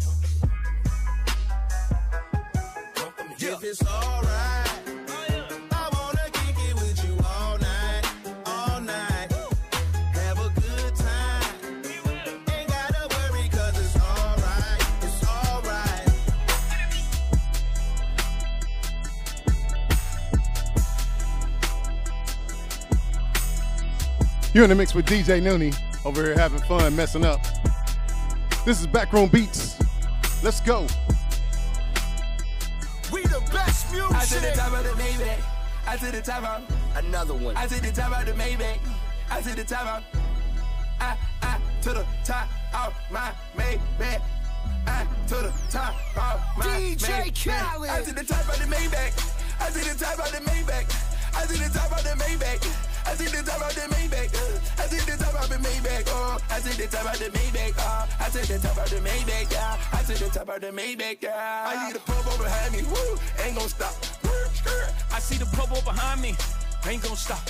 Come 2.95 3.13
for 3.15 3.23
me. 3.23 3.35
If 3.39 3.63
it's 3.63 3.85
alright. 3.85 4.68
You're 24.59 24.65
in 24.65 24.71
the 24.71 24.75
mix 24.75 24.93
with 24.93 25.05
DJ 25.05 25.41
Nooney 25.41 25.73
over 26.05 26.21
here 26.21 26.37
having 26.37 26.59
fun, 26.59 26.93
messing 26.93 27.23
up. 27.23 27.39
This 28.65 28.81
is 28.81 28.87
Backroom 28.87 29.29
Beats. 29.29 29.79
Let's 30.43 30.59
go. 30.59 30.81
We 33.09 33.21
the 33.21 33.39
best 33.53 33.89
music. 33.93 34.13
I 34.13 34.25
to 34.25 34.39
the 34.41 34.51
top 34.57 34.73
of 34.73 34.83
the 34.83 35.01
Maybach. 35.01 35.41
I 35.87 35.95
to 35.95 36.11
the 36.11 36.21
top 36.21 36.43
of 36.43 36.97
Another 36.97 37.35
one. 37.35 37.55
I 37.55 37.67
to 37.67 37.81
the 37.81 37.89
top 37.93 38.19
of 38.19 38.25
the 38.25 38.33
Maybach. 38.33 38.79
I 39.31 39.39
to 39.39 39.55
the 39.55 39.63
top 39.63 39.99
of 39.99 40.03
I 40.99 41.15
I 41.41 41.57
to 41.83 41.89
the 41.93 42.05
top 42.25 42.49
of 42.73 42.93
my 43.09 43.31
Maybach. 43.55 44.21
I 44.85 45.07
to 45.27 45.35
the 45.35 45.53
top 45.71 45.95
of 46.17 46.57
my 46.57 46.65
DJ 46.65 46.97
Maybach. 46.97 47.45
Khaled. 47.45 47.89
I 47.89 48.01
to 48.01 48.13
the 48.13 48.23
top 48.25 48.41
of 48.41 48.59
the 48.59 48.75
Maybach. 48.75 49.61
I 49.61 49.69
to 49.69 49.79
the 49.79 50.03
top 50.03 50.19
of 50.19 50.29
the 50.33 50.39
Maybach. 50.51 51.33
I 51.33 51.45
to 51.45 51.53
the 51.53 51.79
top 51.79 51.97
of 51.97 52.03
the 52.03 52.09
Maybach. 52.21 52.88
I 53.09 53.15
see 53.15 53.25
the 53.25 53.41
top 53.41 53.59
of 53.59 53.73
the 53.73 53.81
Maybach. 53.89 54.35
uh, 54.37 54.83
I 54.83 54.87
to 54.87 54.95
the 55.03 55.17
top 55.17 55.33
of 55.41 55.49
the 55.49 55.55
Maybach. 55.55 56.03
Oh, 56.09 56.37
I 56.51 56.59
to 56.59 56.77
the 56.77 56.87
top 56.87 57.11
of 57.11 57.17
the 57.17 57.25
Maybach. 57.31 57.73
Oh, 57.79 58.07
I 58.19 58.29
to 58.29 58.47
the 58.47 58.59
top 58.59 58.77
of 58.77 58.89
the 58.91 58.97
Maybach. 58.97 59.51
Yeah, 59.51 59.77
I 59.91 60.03
to 60.03 60.13
the 60.13 60.29
top 60.29 60.49
of 60.49 60.61
the 60.61 60.67
Maybach. 60.67 61.17
Yeah. 61.23 61.65
I 61.65 61.87
need 61.87 61.95
a 61.95 61.99
purple 61.99 62.37
behind 62.37 62.71
me. 62.71 62.83
Woo, 62.83 63.17
ain't 63.43 63.55
gonna 63.55 63.67
stop. 63.67 63.95
I 65.11 65.19
see 65.19 65.37
the 65.37 65.47
purple 65.47 65.81
behind 65.81 66.21
me. 66.21 66.35
Ain't 66.85 67.01
gonna 67.01 67.15
stop. 67.15 67.41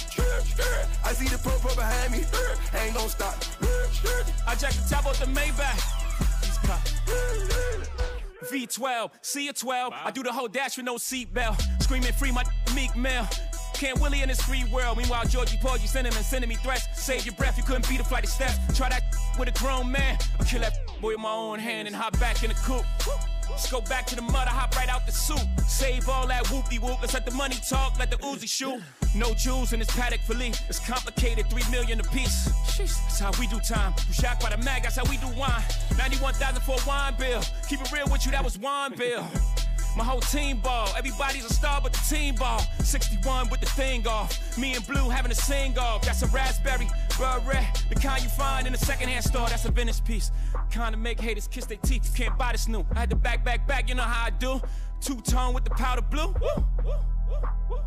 I 1.03 1.11
see 1.11 1.27
the 1.27 1.37
purple 1.37 1.75
behind 1.75 2.13
me. 2.13 2.23
Ain't 2.79 2.95
gonna 2.95 3.09
stop. 3.09 3.35
I 4.47 4.55
jack 4.55 4.71
the 4.71 4.87
top 4.89 5.07
off 5.07 5.19
the 5.19 5.25
Maybach. 5.25 5.75
He's 6.39 6.57
caught. 6.59 6.87
V12, 8.49 9.11
C 9.21 9.49
a 9.49 9.53
12. 9.53 9.93
I 10.05 10.11
do 10.11 10.23
the 10.23 10.31
whole 10.31 10.47
dash 10.47 10.77
with 10.77 10.85
no 10.85 10.95
seatbelt. 10.95 11.61
Screaming 11.83 12.13
free 12.13 12.31
my 12.31 12.45
Meek 12.73 12.95
Mill. 12.95 13.27
Can't 13.79 13.97
Willie 14.01 14.21
in 14.21 14.27
this 14.27 14.41
free 14.41 14.65
world. 14.65 14.97
Meanwhile, 14.97 15.25
Georgie 15.27 15.57
Porgy 15.61 15.87
sending 15.87 16.11
him 16.11 16.17
and 16.17 16.25
sending 16.25 16.49
me 16.49 16.55
threats. 16.55 16.85
Save 17.01 17.25
your 17.25 17.33
breath, 17.35 17.57
you 17.57 17.63
couldn't 17.63 17.87
beat 17.87 18.01
a 18.01 18.03
flight 18.03 18.25
of 18.25 18.29
steps. 18.29 18.57
Try 18.77 18.89
that 18.89 19.03
with 19.39 19.47
a 19.47 19.53
grown 19.57 19.89
man. 19.89 20.17
I'll 20.37 20.45
kill 20.45 20.59
that 20.59 20.73
boy 20.99 21.11
with 21.11 21.19
my 21.19 21.31
own 21.31 21.59
hand 21.59 21.87
and 21.87 21.95
hop 21.95 22.19
back 22.19 22.43
in 22.43 22.49
the 22.49 22.55
coop. 22.55 22.83
Let's 23.49 23.71
go 23.71 23.79
back 23.79 24.05
to 24.07 24.17
the 24.17 24.21
mud, 24.21 24.49
I 24.49 24.51
hop 24.51 24.75
right 24.75 24.89
out 24.89 25.05
the 25.05 25.13
soup. 25.13 25.39
Save 25.65 26.09
all 26.09 26.27
that 26.27 26.43
whoopie 26.47 26.77
whoop. 26.77 26.99
Let's 26.99 27.13
let 27.13 27.25
the 27.25 27.31
money 27.31 27.55
talk, 27.69 27.97
let 27.97 28.11
the 28.11 28.17
Uzi 28.17 28.49
shoot. 28.49 28.81
No 29.15 29.33
jewels 29.33 29.71
in 29.71 29.79
this 29.79 29.89
paddock 29.91 30.19
for 30.27 30.33
Lee. 30.33 30.51
It's 30.67 30.79
complicated, 30.79 31.49
three 31.49 31.63
million 31.71 32.01
a 32.01 32.03
piece. 32.03 32.51
That's 32.77 33.19
how 33.19 33.31
we 33.39 33.47
do 33.47 33.61
time. 33.61 33.93
You 34.09 34.13
shocked 34.13 34.43
by 34.43 34.49
the 34.49 34.57
mag, 34.57 34.83
that's 34.83 34.97
how 34.97 35.05
we 35.09 35.15
do 35.17 35.27
wine. 35.39 35.63
91,000 35.97 36.61
for 36.63 36.75
a 36.75 36.85
wine 36.85 37.15
bill. 37.17 37.41
Keep 37.69 37.79
it 37.79 37.91
real 37.93 38.07
with 38.11 38.25
you, 38.25 38.33
that 38.33 38.43
was 38.43 38.59
wine 38.59 38.93
bill. 38.97 39.25
My 39.97 40.03
whole 40.03 40.21
team 40.21 40.59
ball, 40.59 40.87
everybody's 40.97 41.45
a 41.45 41.53
star 41.53 41.81
but 41.81 41.93
the 41.93 41.99
team 41.99 42.35
ball. 42.35 42.61
61 42.83 43.49
with 43.49 43.59
the 43.59 43.65
thing 43.65 44.07
off. 44.07 44.57
Me 44.57 44.73
and 44.73 44.85
Blue 44.87 45.09
having 45.09 45.31
a 45.31 45.35
sing 45.35 45.77
off. 45.77 46.03
That's 46.03 46.21
a 46.21 46.27
raspberry, 46.27 46.87
beret. 47.17 47.65
The 47.89 47.95
kind 47.95 48.23
you 48.23 48.29
find 48.29 48.67
in 48.67 48.73
a 48.73 48.77
secondhand 48.77 49.25
store, 49.25 49.47
that's 49.49 49.65
a 49.65 49.71
vintage 49.71 50.03
piece. 50.03 50.31
Kind 50.71 50.93
of 50.93 51.01
make 51.01 51.19
haters 51.19 51.47
kiss 51.47 51.65
their 51.65 51.77
teeth. 51.77 52.05
You 52.05 52.25
can't 52.25 52.37
buy 52.37 52.51
this 52.53 52.67
new. 52.67 52.85
I 52.95 52.99
had 52.99 53.09
to 53.09 53.15
back, 53.15 53.43
back, 53.43 53.67
back, 53.67 53.89
you 53.89 53.95
know 53.95 54.03
how 54.03 54.25
I 54.25 54.29
do. 54.29 54.61
Two 55.01 55.19
tone 55.21 55.53
with 55.53 55.63
the 55.63 55.71
powder 55.71 56.01
blue. 56.01 56.27
Woo, 56.27 56.65
woo, 56.85 56.93
woo. 57.69 57.79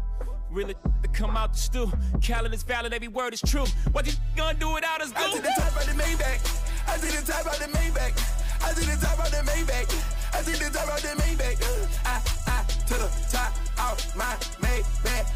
Really 0.50 0.74
to 1.03 1.09
come 1.09 1.36
out 1.36 1.55
the 1.55 1.59
stew. 1.59 1.90
Khaled 2.20 2.53
is 2.53 2.62
valid, 2.62 2.92
every 2.92 3.09
word 3.09 3.32
is 3.32 3.40
true. 3.40 3.64
What 3.92 4.07
you 4.07 4.12
gonna 4.36 4.59
do 4.59 4.74
without 4.74 5.00
us, 5.00 5.09
dude? 5.09 5.18
I 5.18 5.30
to 5.30 5.42
the 5.42 5.53
top 5.57 5.76
of 5.76 5.86
the 5.86 6.03
Maybach. 6.03 6.88
I 6.88 6.98
to 6.98 7.07
the 7.07 7.32
top 7.32 7.46
of 7.46 7.59
the 7.59 7.78
Maybach. 7.78 8.41
I 8.64 8.72
to 8.74 8.80
the 8.80 8.96
top 9.04 9.18
of 9.18 9.30
the 9.30 9.42
Maybach. 9.50 9.88
I 10.32 10.42
to 10.42 10.50
the 10.50 10.70
top 10.70 10.88
of 10.94 11.02
the 11.02 11.08
Maybach. 11.22 11.62
Uh, 11.62 11.86
I, 12.04 12.22
I, 12.46 12.64
to 12.86 12.94
the 12.94 13.10
top 13.30 13.52
of 13.78 14.16
my 14.16 14.34
Maybach. 14.60 15.26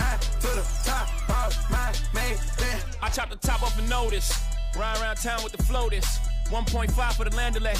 I 0.00 0.16
to 0.40 0.48
the 0.48 0.66
top 0.84 1.08
of 1.28 1.70
my 1.70 1.92
Maybach. 2.12 2.98
I 3.02 3.08
chop 3.10 3.30
the 3.30 3.36
top 3.36 3.62
off 3.62 3.78
a 3.78 3.82
notice. 3.82 4.32
Ride 4.76 5.00
around 5.00 5.16
town 5.16 5.42
with 5.42 5.52
the 5.52 5.62
floaters. 5.62 6.06
1.5 6.48 7.12
for 7.14 7.28
the 7.28 7.36
land 7.36 7.54
delay. 7.54 7.74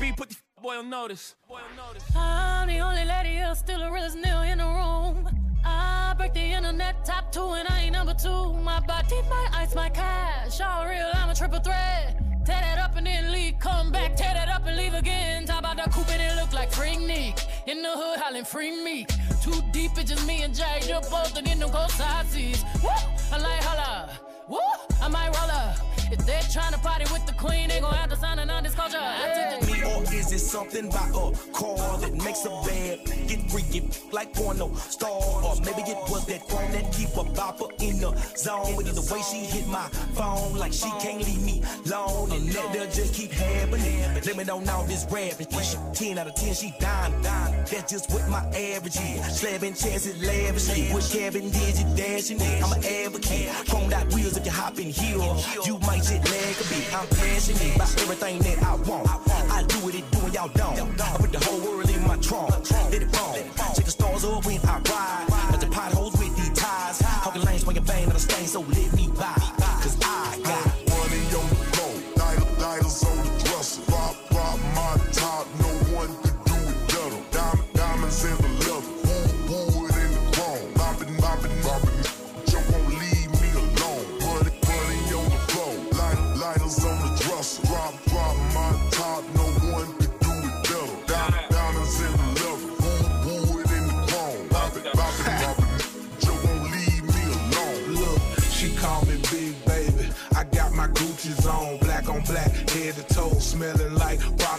B 0.00 0.12
put 0.12 0.30
the 0.30 0.36
boy 0.62 0.76
on 0.76 0.90
notice. 0.90 1.34
Boy 1.48 1.56
on 1.56 1.76
notice. 1.76 2.04
I'm 2.14 2.68
the 2.68 2.78
only 2.80 3.04
lady 3.04 3.30
here, 3.30 3.54
still 3.54 3.80
the 3.80 3.90
realest 3.90 4.16
nil 4.16 4.42
in 4.42 4.58
the 4.58 4.64
room. 4.64 5.28
I 5.64 6.14
break 6.16 6.34
the 6.34 6.40
internet 6.40 7.04
top 7.04 7.32
two 7.32 7.52
and 7.52 7.68
I 7.68 7.82
ain't 7.82 7.92
number 7.92 8.14
two. 8.14 8.52
My 8.54 8.80
body, 8.80 9.16
my 9.28 9.48
ice, 9.52 9.74
my 9.74 9.88
cash. 9.90 10.60
All 10.60 10.86
real, 10.86 11.10
I'm 11.14 11.30
a 11.30 11.34
triple 11.34 11.60
threat. 11.60 12.35
Tear 12.46 12.60
that 12.60 12.78
up 12.78 12.96
and 12.96 13.08
then 13.08 13.32
leave, 13.32 13.58
come 13.58 13.90
back, 13.90 14.14
tear 14.14 14.32
that 14.32 14.48
up 14.48 14.64
and 14.66 14.76
leave 14.76 14.94
again. 14.94 15.46
Top 15.46 15.58
about 15.58 15.76
the 15.78 15.90
coupe 15.90 16.08
and 16.10 16.22
it 16.22 16.40
look 16.40 16.52
like 16.52 16.70
Freaknik. 16.70 17.44
In 17.66 17.82
the 17.82 17.90
hood, 17.90 18.20
hollering 18.20 18.44
free 18.44 18.70
me. 18.84 19.04
Too 19.42 19.60
deep, 19.72 19.90
it's 19.96 20.10
just 20.10 20.24
me 20.28 20.42
and 20.42 20.54
Jay. 20.54 20.80
You're 20.86 21.00
both 21.00 21.36
in 21.36 21.44
them 21.58 21.68
cold 21.70 21.90
side 21.90 22.26
seats. 22.26 22.62
Woo! 22.84 22.90
I 23.32 23.38
like 23.38 23.64
holla. 23.64 24.10
Woo! 24.48 24.58
I 25.02 25.08
might 25.08 25.36
roll 25.36 25.50
up. 25.50 25.85
If 26.10 26.24
they're 26.24 26.40
trying 26.52 26.72
to 26.72 26.78
party 26.78 27.04
with 27.12 27.26
the 27.26 27.32
queen, 27.32 27.68
they 27.68 27.80
gon' 27.80 27.92
have 27.94 28.10
to 28.10 28.16
sign 28.16 28.38
a 28.38 28.46
non-disclosure. 28.46 28.96
I 28.98 29.58
Me 29.66 29.82
or 29.82 30.02
is 30.14 30.32
it 30.32 30.38
something 30.38 30.88
by 30.88 31.08
a 31.08 31.32
car 31.52 31.98
that 31.98 32.14
makes 32.14 32.44
a 32.44 32.50
bad 32.64 33.00
get 33.26 33.50
freaky 33.50 33.88
like 34.12 34.32
porno 34.32 34.72
star? 34.74 35.10
Or 35.10 35.56
maybe 35.64 35.82
it 35.82 35.98
was 36.08 36.24
that 36.26 36.46
chrome 36.46 36.70
that 36.72 36.92
keep 36.92 37.08
a 37.16 37.24
bopper 37.34 37.70
in 37.82 38.00
the 38.00 38.14
zone. 38.36 38.76
But 38.76 38.86
either 38.86 39.02
way, 39.12 39.22
she 39.22 39.38
hit 39.38 39.66
my 39.66 39.88
phone 40.14 40.56
like 40.56 40.72
she 40.72 40.90
can't 41.00 41.24
leave 41.24 41.42
me 41.42 41.62
alone. 41.86 42.30
And 42.32 42.48
that 42.50 42.72
they'll 42.72 42.90
just 42.90 43.14
keep 43.14 43.32
happening. 43.32 44.14
But 44.14 44.26
Let 44.26 44.36
me 44.36 44.44
know 44.44 44.60
now 44.60 44.82
this 44.82 45.06
rap 45.10 45.40
is 45.40 45.70
she 45.70 45.76
10 45.94 46.18
out 46.18 46.28
of 46.28 46.34
10, 46.36 46.54
she 46.54 46.72
dying, 46.78 47.20
dying. 47.22 47.64
That's 47.70 47.90
just 47.90 48.12
what 48.12 48.28
my 48.28 48.44
average 48.54 48.96
is. 48.96 49.40
Slamming 49.40 49.74
chances 49.74 50.22
lavishly. 50.22 50.94
With 50.94 51.10
Kevin 51.12 51.50
did 51.50 51.78
you 51.78 51.96
dashing 51.96 52.40
it? 52.40 52.62
I'm 52.62 52.72
an 52.72 52.84
advocate. 52.84 53.48
Chromed 53.66 53.92
out 53.92 54.12
wheels 54.14 54.36
if 54.36 54.46
you 54.46 54.52
hop 54.52 54.78
in 54.78 54.90
here. 54.90 55.34
You 55.64 55.78
might 55.80 55.95
jet 56.00 56.22
lag 56.30 56.54
a 56.60 56.64
bit. 56.68 56.94
I'm 56.94 57.06
passionate 57.08 57.76
about 57.76 58.02
everything 58.02 58.38
that 58.40 58.62
I 58.62 58.74
want. 58.88 59.08
I 59.50 59.62
do 59.68 59.76
what 59.80 59.94
it, 59.94 59.98
it 59.98 60.10
doing 60.10 60.32
y'all 60.32 60.48
don't. 60.48 61.00
I 61.00 61.16
put 61.16 61.32
the 61.32 61.40
whole 61.44 61.60
world 61.60 61.88
in 61.88 62.02
my 62.06 62.16
trunk. 62.18 62.50
Let 62.90 63.02
it 63.02 63.16
roll. 63.16 63.34
Check 63.74 63.84
the 63.84 63.90
stars 63.90 64.24
up 64.24 64.44
when 64.44 64.60
I 64.64 64.78
ride. 64.90 65.26
Got 65.50 65.60
the 65.60 65.66
potholes 65.68 66.12
with 66.18 66.34
these 66.36 66.52
ties. 66.52 67.00
Hawking 67.00 67.42
lanes 67.42 67.62
swinging 67.62 67.84
bang 67.84 68.06
on 68.06 68.14
the 68.14 68.20
stain, 68.20 68.46
so 68.46 68.60
let 68.60 68.95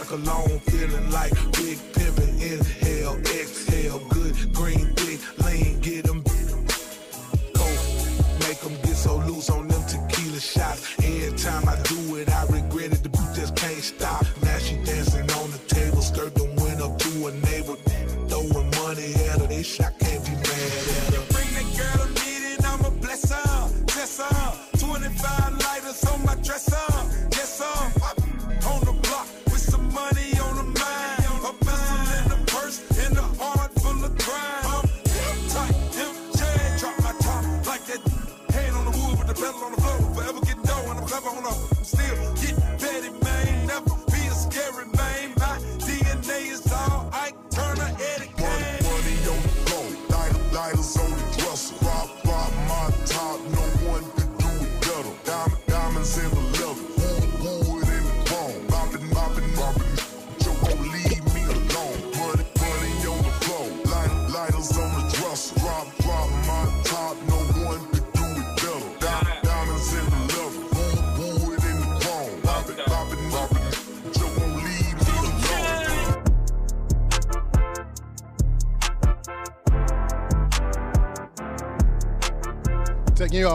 product 0.08 0.70
feeling 0.70 1.10
like 1.10 1.37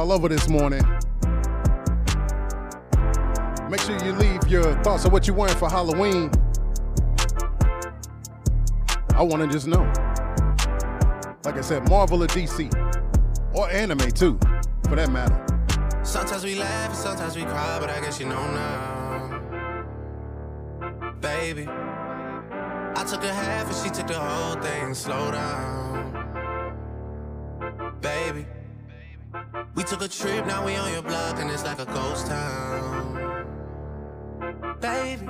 all 0.04 0.12
over 0.12 0.28
this 0.28 0.50
morning. 0.50 0.82
Make 3.70 3.80
sure 3.80 3.98
you 4.04 4.12
leave 4.12 4.46
your 4.50 4.76
thoughts 4.84 5.06
of 5.06 5.14
what 5.14 5.26
you're 5.26 5.36
wearing 5.36 5.56
for 5.56 5.70
Halloween. 5.70 6.30
I 9.16 9.22
want 9.22 9.44
to 9.44 9.48
just 9.48 9.66
know. 9.66 9.84
Like 11.46 11.56
I 11.56 11.62
said, 11.62 11.88
Marvel 11.88 12.22
or 12.22 12.28
DC, 12.28 12.70
or 13.56 13.70
anime 13.70 14.12
too, 14.12 14.38
for 14.90 14.98
that 14.98 15.10
matter. 15.10 15.40
Sometimes 16.04 16.44
we 16.44 16.56
laugh 16.56 16.90
and 16.90 16.98
sometimes 16.98 17.38
we 17.38 17.44
cry, 17.44 17.78
but 17.80 17.90
I 17.90 18.02
guess 18.02 18.20
you 18.20 18.26
know 18.26 18.46
now. 18.52 19.40
Baby, 21.22 21.66
I 21.70 23.06
took 23.08 23.24
a 23.24 23.34
half 23.34 23.68
and 23.68 23.76
she 23.78 23.90
took 23.90 24.08
the 24.08 24.20
whole 24.20 24.62
thing. 24.62 24.94
Slow 24.94 25.32
down. 25.32 25.73
We 30.66 30.76
on 30.76 30.92
your 30.94 31.02
block 31.02 31.40
and 31.40 31.50
it's 31.50 31.64
like 31.64 31.80
a 31.80 31.86
ghost 31.86 32.28
town. 32.28 33.48
Baby, 34.80 35.26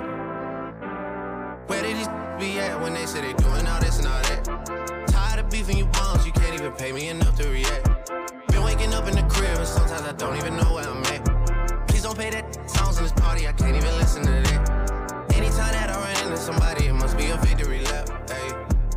where 1.66 1.82
did 1.82 1.96
these 1.96 2.08
be 2.38 2.58
at 2.58 2.80
when 2.80 2.94
they 2.94 3.06
say 3.06 3.20
they 3.20 3.32
doing 3.34 3.66
all 3.66 3.80
this 3.80 3.98
and 3.98 4.06
all 4.06 4.22
that? 4.22 5.06
Tired 5.08 5.40
of 5.44 5.50
beefing 5.50 5.76
you 5.76 5.86
bums, 5.86 6.24
you 6.26 6.32
can't 6.32 6.54
even 6.54 6.72
pay 6.72 6.92
me 6.92 7.08
enough 7.08 7.36
to 7.36 7.48
react. 7.48 8.10
Been 8.48 8.62
waking 8.62 8.94
up 8.94 9.08
in 9.08 9.16
the 9.16 9.22
crib 9.22 9.58
and 9.58 9.66
sometimes 9.66 10.02
I 10.02 10.12
don't 10.12 10.36
even 10.36 10.56
know 10.56 10.74
where 10.74 10.88
I'm 10.88 11.02
at. 11.04 11.88
Please 11.88 12.02
don't 12.02 12.16
pay 12.16 12.30
that 12.30 12.70
songs 12.70 12.98
in 12.98 13.04
this 13.04 13.12
party, 13.12 13.48
I 13.48 13.52
can't 13.52 13.76
even 13.76 13.96
listen 13.96 14.22
to 14.22 14.30
that. 14.30 15.32
Anytime 15.34 15.72
that 15.72 15.90
I 15.90 16.00
run 16.00 16.24
into 16.26 16.36
somebody, 16.36 16.86
it 16.86 16.94
must 16.94 17.16
be 17.16 17.26
a 17.30 17.36
victory 17.38 17.80
lap. 17.84 18.08
Hey, 18.30 18.50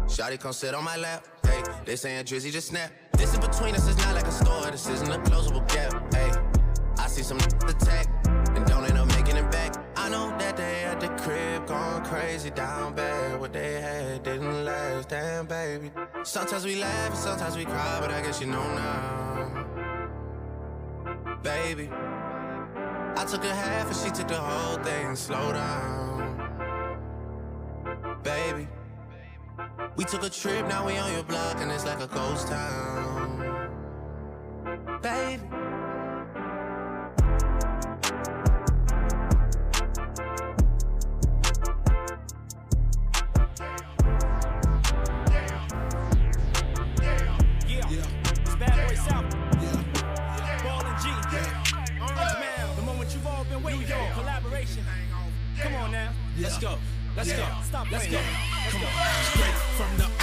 Shotty 0.06 0.40
come 0.40 0.54
sit 0.54 0.76
on 0.76 0.84
my 0.84 0.98
lap. 0.98 1.26
Hey, 1.44 1.64
they 1.86 1.96
saying 1.96 2.26
Drizzy 2.26 2.52
just 2.52 2.68
snap. 2.68 2.92
Between 3.52 3.76
us 3.76 3.88
is 3.88 3.98
not 3.98 4.14
like 4.14 4.28
a 4.28 4.32
store, 4.32 4.70
this 4.72 4.88
isn't 4.88 5.10
a 5.10 5.18
closable 5.20 5.66
gap. 5.70 6.14
Hey, 6.14 6.32
I 7.00 7.08
see 7.08 7.24
some 7.24 7.38
attack 7.38 8.08
and 8.56 8.66
don't 8.66 8.84
end 8.86 8.98
up 8.98 9.08
making 9.08 9.38
it 9.38 9.50
back. 9.52 9.74
I 9.96 10.10
know 10.10 10.30
that 10.38 10.58
they 10.58 10.84
at 10.84 11.00
the 11.00 11.08
crib 11.24 11.66
going 11.66 12.04
crazy 12.04 12.50
down 12.50 12.94
bad. 12.94 13.40
What 13.40 13.54
they 13.54 13.80
had 13.82 14.24
didn't 14.24 14.66
last, 14.66 15.10
damn 15.10 15.48
baby. 15.48 15.92
Sometimes 16.24 16.66
we 16.66 16.76
laugh 16.76 17.10
and 17.10 17.18
sometimes 17.18 17.56
we 17.56 17.64
cry, 17.66 17.98
but 18.02 18.12
I 18.12 18.22
guess 18.22 18.42
you 18.42 18.48
know 18.48 18.64
now. 18.76 19.66
Baby, 21.42 21.90
I 21.92 23.26
took 23.28 23.44
a 23.44 23.56
half 23.56 23.88
and 23.88 23.96
she 23.96 24.12
took 24.12 24.28
the 24.28 24.40
whole 24.40 24.78
thing. 24.84 25.08
And 25.08 25.18
slow 25.18 25.54
down, 25.54 26.50
baby. 28.24 28.68
We 29.96 30.04
took 30.04 30.24
a 30.24 30.30
trip, 30.30 30.68
now 30.68 30.86
we 30.86 30.98
on 30.98 31.12
your 31.14 31.24
block 31.24 31.60
and 31.60 31.72
it's 31.72 31.86
like 31.86 32.02
a 32.02 32.08
ghost 32.08 32.48
town. 32.48 33.37
Baby. 35.02 35.44
Yeah, 47.68 47.84
it's 47.90 48.56
Bad 48.56 48.88
Boy 48.88 48.96
South. 48.96 49.30
Ball 50.64 50.86
and 50.86 50.98
G. 51.02 51.10
Orange 52.02 52.40
Man, 52.40 52.76
the 52.76 52.82
moment 52.82 53.14
you've 53.14 53.28
all 53.28 53.44
been 53.46 53.62
waiting 53.64 53.82
for. 53.84 54.14
Collaboration. 54.14 54.84
Come 55.60 55.76
on 55.76 55.92
now. 55.92 56.12
Let's 56.40 56.58
go. 56.58 56.78
Let's 57.16 57.32
go. 57.32 57.46
Stop 57.64 57.92
Let's 57.92 58.08
go. 58.08 58.18
Let's 58.18 58.72
Come 58.72 58.82
go. 58.82 58.88
on. 58.88 59.24
Straight 59.24 59.54
from 59.78 59.98
the 59.98 60.17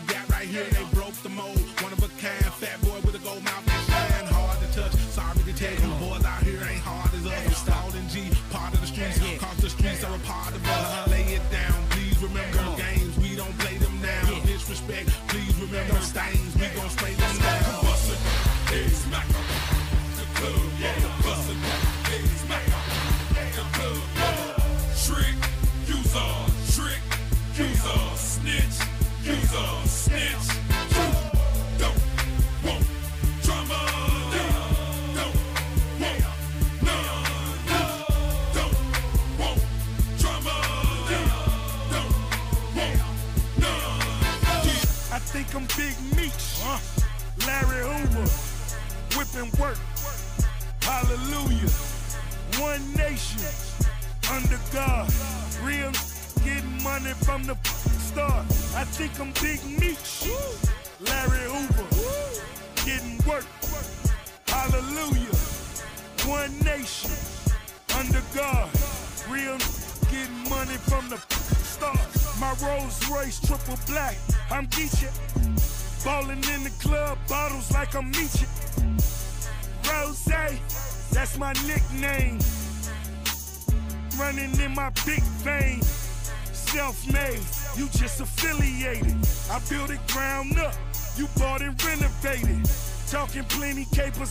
you 0.00 0.14
got 0.14 0.28
right 0.30 0.48
here, 0.48 0.64
they 0.64 0.84
broke 0.92 1.14
the 1.22 1.28
mold. 1.28 1.58
One 1.80 1.92
of 1.92 1.98
a 2.02 2.08
kind, 2.20 2.44
fat 2.60 2.80
boy 2.82 3.00
with 3.04 3.14
a 3.14 3.22
gold 3.24 3.42
mouth 3.44 3.64
shine. 3.86 4.26
Hard 4.26 4.58
to 4.60 4.68
touch. 4.72 4.94
Sorry 5.12 5.42
to 5.44 5.52
tell 5.52 5.72
you, 5.72 5.94
boys 6.00 6.24
out 6.24 6.42
here 6.42 6.60
ain't 6.64 6.80
hard 6.80 7.12
as 7.14 7.26
us. 7.26 7.56
Stalling 7.58 8.08
G, 8.08 8.30
part 8.50 8.72
of 8.74 8.80
the 8.80 8.86
streets. 8.86 9.18
Cause 9.38 9.56
the 9.58 9.70
streets 9.70 10.04
are 10.04 10.14
a 10.14 10.18
part 10.20 10.54
of 10.54 10.66
us. 10.66 11.10
Lay 11.10 11.24
it 11.36 11.44
down, 11.50 11.76
please 11.90 12.16
remember 12.22 12.58
the 12.58 12.76
games. 12.76 13.18
We 13.18 13.36
don't 13.36 13.56
play 13.58 13.76
them 13.78 14.00
now. 14.00 14.40
Disrespect, 14.46 15.08
please 15.28 15.54
remember 15.60 15.96
stains. 16.00 16.54
We 16.56 16.68
gon' 16.76 16.90
spray 16.90 17.14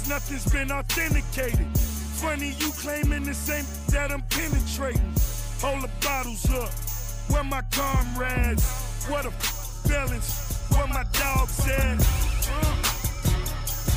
nothing's 0.10 0.51
been 0.51 0.72
authenticated. 0.72 1.68
Funny 2.18 2.55
you 2.57 2.72
claiming 2.72 3.24
the 3.24 3.34
same 3.34 3.64
that 3.91 4.12
I'm 4.12 4.24
penetrating. 4.24 5.14
Hold 5.62 5.84
the 5.84 5.89
bottles 6.01 6.49
up, 6.49 6.74
where 7.30 7.43
my 7.43 7.62
comrades? 7.70 8.66
What 9.07 9.26
a 9.26 9.34
balance, 9.88 10.66
where 10.74 10.88
my 10.88 11.05
dogs 11.14 11.62
at? 11.70 11.99
Uh, 12.49 12.76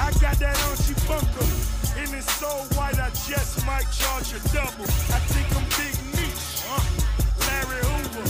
I 0.04 0.12
got 0.20 0.36
that 0.36 0.56
on 0.68 0.76
she 0.84 0.92
bunker. 1.08 1.48
And 1.96 2.12
it's 2.14 2.30
so 2.36 2.48
white, 2.76 3.00
I 3.00 3.08
just 3.24 3.64
might 3.64 3.88
charge 3.90 4.36
a 4.36 4.40
double. 4.52 4.84
I 5.16 5.20
think 5.32 5.48
I'm 5.56 5.64
Big 5.80 5.96
Meech. 6.12 6.44
Uh, 6.68 6.84
Larry 7.48 7.80
Hoover. 7.88 8.28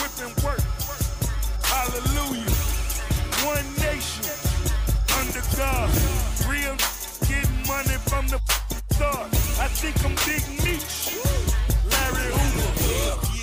Whipping 0.00 0.34
work. 0.44 0.64
Hallelujah. 1.60 2.56
One 3.44 3.68
nation. 3.84 4.32
Under 5.18 5.44
God. 5.56 5.90
Real 6.48 6.76
money 7.66 7.98
from 8.06 8.26
the 8.28 8.38
start. 8.92 9.28
I 9.58 9.68
think 9.68 9.96
I'm 10.04 10.14
Big 10.26 10.42
Meech. 10.64 11.16
Larry 11.90 12.32
Hoover. 12.32 13.35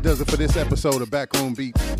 About 0.00 0.08
does 0.08 0.20
it 0.20 0.30
for 0.30 0.36
this 0.36 0.56
episode 0.56 1.02
of 1.02 1.10
Backroom 1.10 1.54
Beats. 1.54 1.96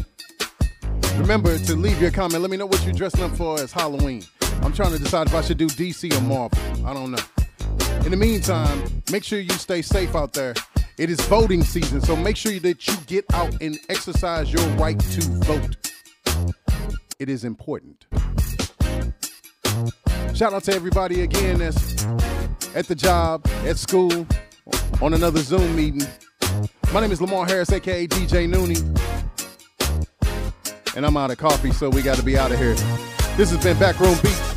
Remember 1.16 1.58
to 1.58 1.76
leave 1.76 2.00
your 2.00 2.10
comment. 2.10 2.40
Let 2.40 2.50
me 2.50 2.56
know 2.56 2.66
what 2.66 2.82
you're 2.84 2.94
dressing 2.94 3.22
up 3.22 3.32
for 3.36 3.60
as 3.60 3.72
Halloween. 3.72 4.22
I'm 4.62 4.72
trying 4.72 4.92
to 4.92 4.98
decide 4.98 5.26
if 5.26 5.34
I 5.34 5.42
should 5.42 5.58
do 5.58 5.66
DC 5.66 6.16
or 6.16 6.20
Marvel. 6.22 6.58
I 6.86 6.94
don't 6.94 7.10
know. 7.10 7.18
In 8.04 8.10
the 8.10 8.16
meantime, 8.16 9.02
make 9.12 9.22
sure 9.24 9.38
you 9.38 9.50
stay 9.52 9.82
safe 9.82 10.14
out 10.14 10.32
there. 10.32 10.54
It 10.98 11.10
is 11.10 11.20
voting 11.22 11.62
season, 11.62 12.00
so 12.00 12.16
make 12.16 12.36
sure 12.36 12.58
that 12.60 12.86
you 12.86 12.96
get 13.06 13.24
out 13.34 13.60
and 13.60 13.78
exercise 13.88 14.52
your 14.52 14.66
right 14.76 14.98
to 14.98 15.20
vote. 15.44 15.92
It 17.18 17.28
is 17.28 17.44
important. 17.44 18.06
Shout 20.34 20.54
out 20.54 20.64
to 20.64 20.74
everybody 20.74 21.22
again 21.22 21.58
that's 21.58 22.04
at 22.74 22.86
the 22.86 22.94
job, 22.94 23.46
at 23.64 23.76
school, 23.76 24.26
on 25.02 25.12
another 25.14 25.40
Zoom 25.40 25.76
meeting. 25.76 26.06
My 26.92 27.00
name 27.00 27.12
is 27.12 27.20
Lamar 27.20 27.46
Harris, 27.46 27.70
aka 27.70 28.04
DJ 28.08 28.52
Nooney. 28.52 28.80
And 30.96 31.06
I'm 31.06 31.16
out 31.16 31.30
of 31.30 31.38
coffee, 31.38 31.70
so 31.70 31.88
we 31.88 32.02
got 32.02 32.16
to 32.16 32.24
be 32.24 32.36
out 32.36 32.50
of 32.50 32.58
here. 32.58 32.74
This 33.36 33.52
has 33.52 33.62
been 33.62 33.78
Backroom 33.78 34.18
Beats. 34.24 34.49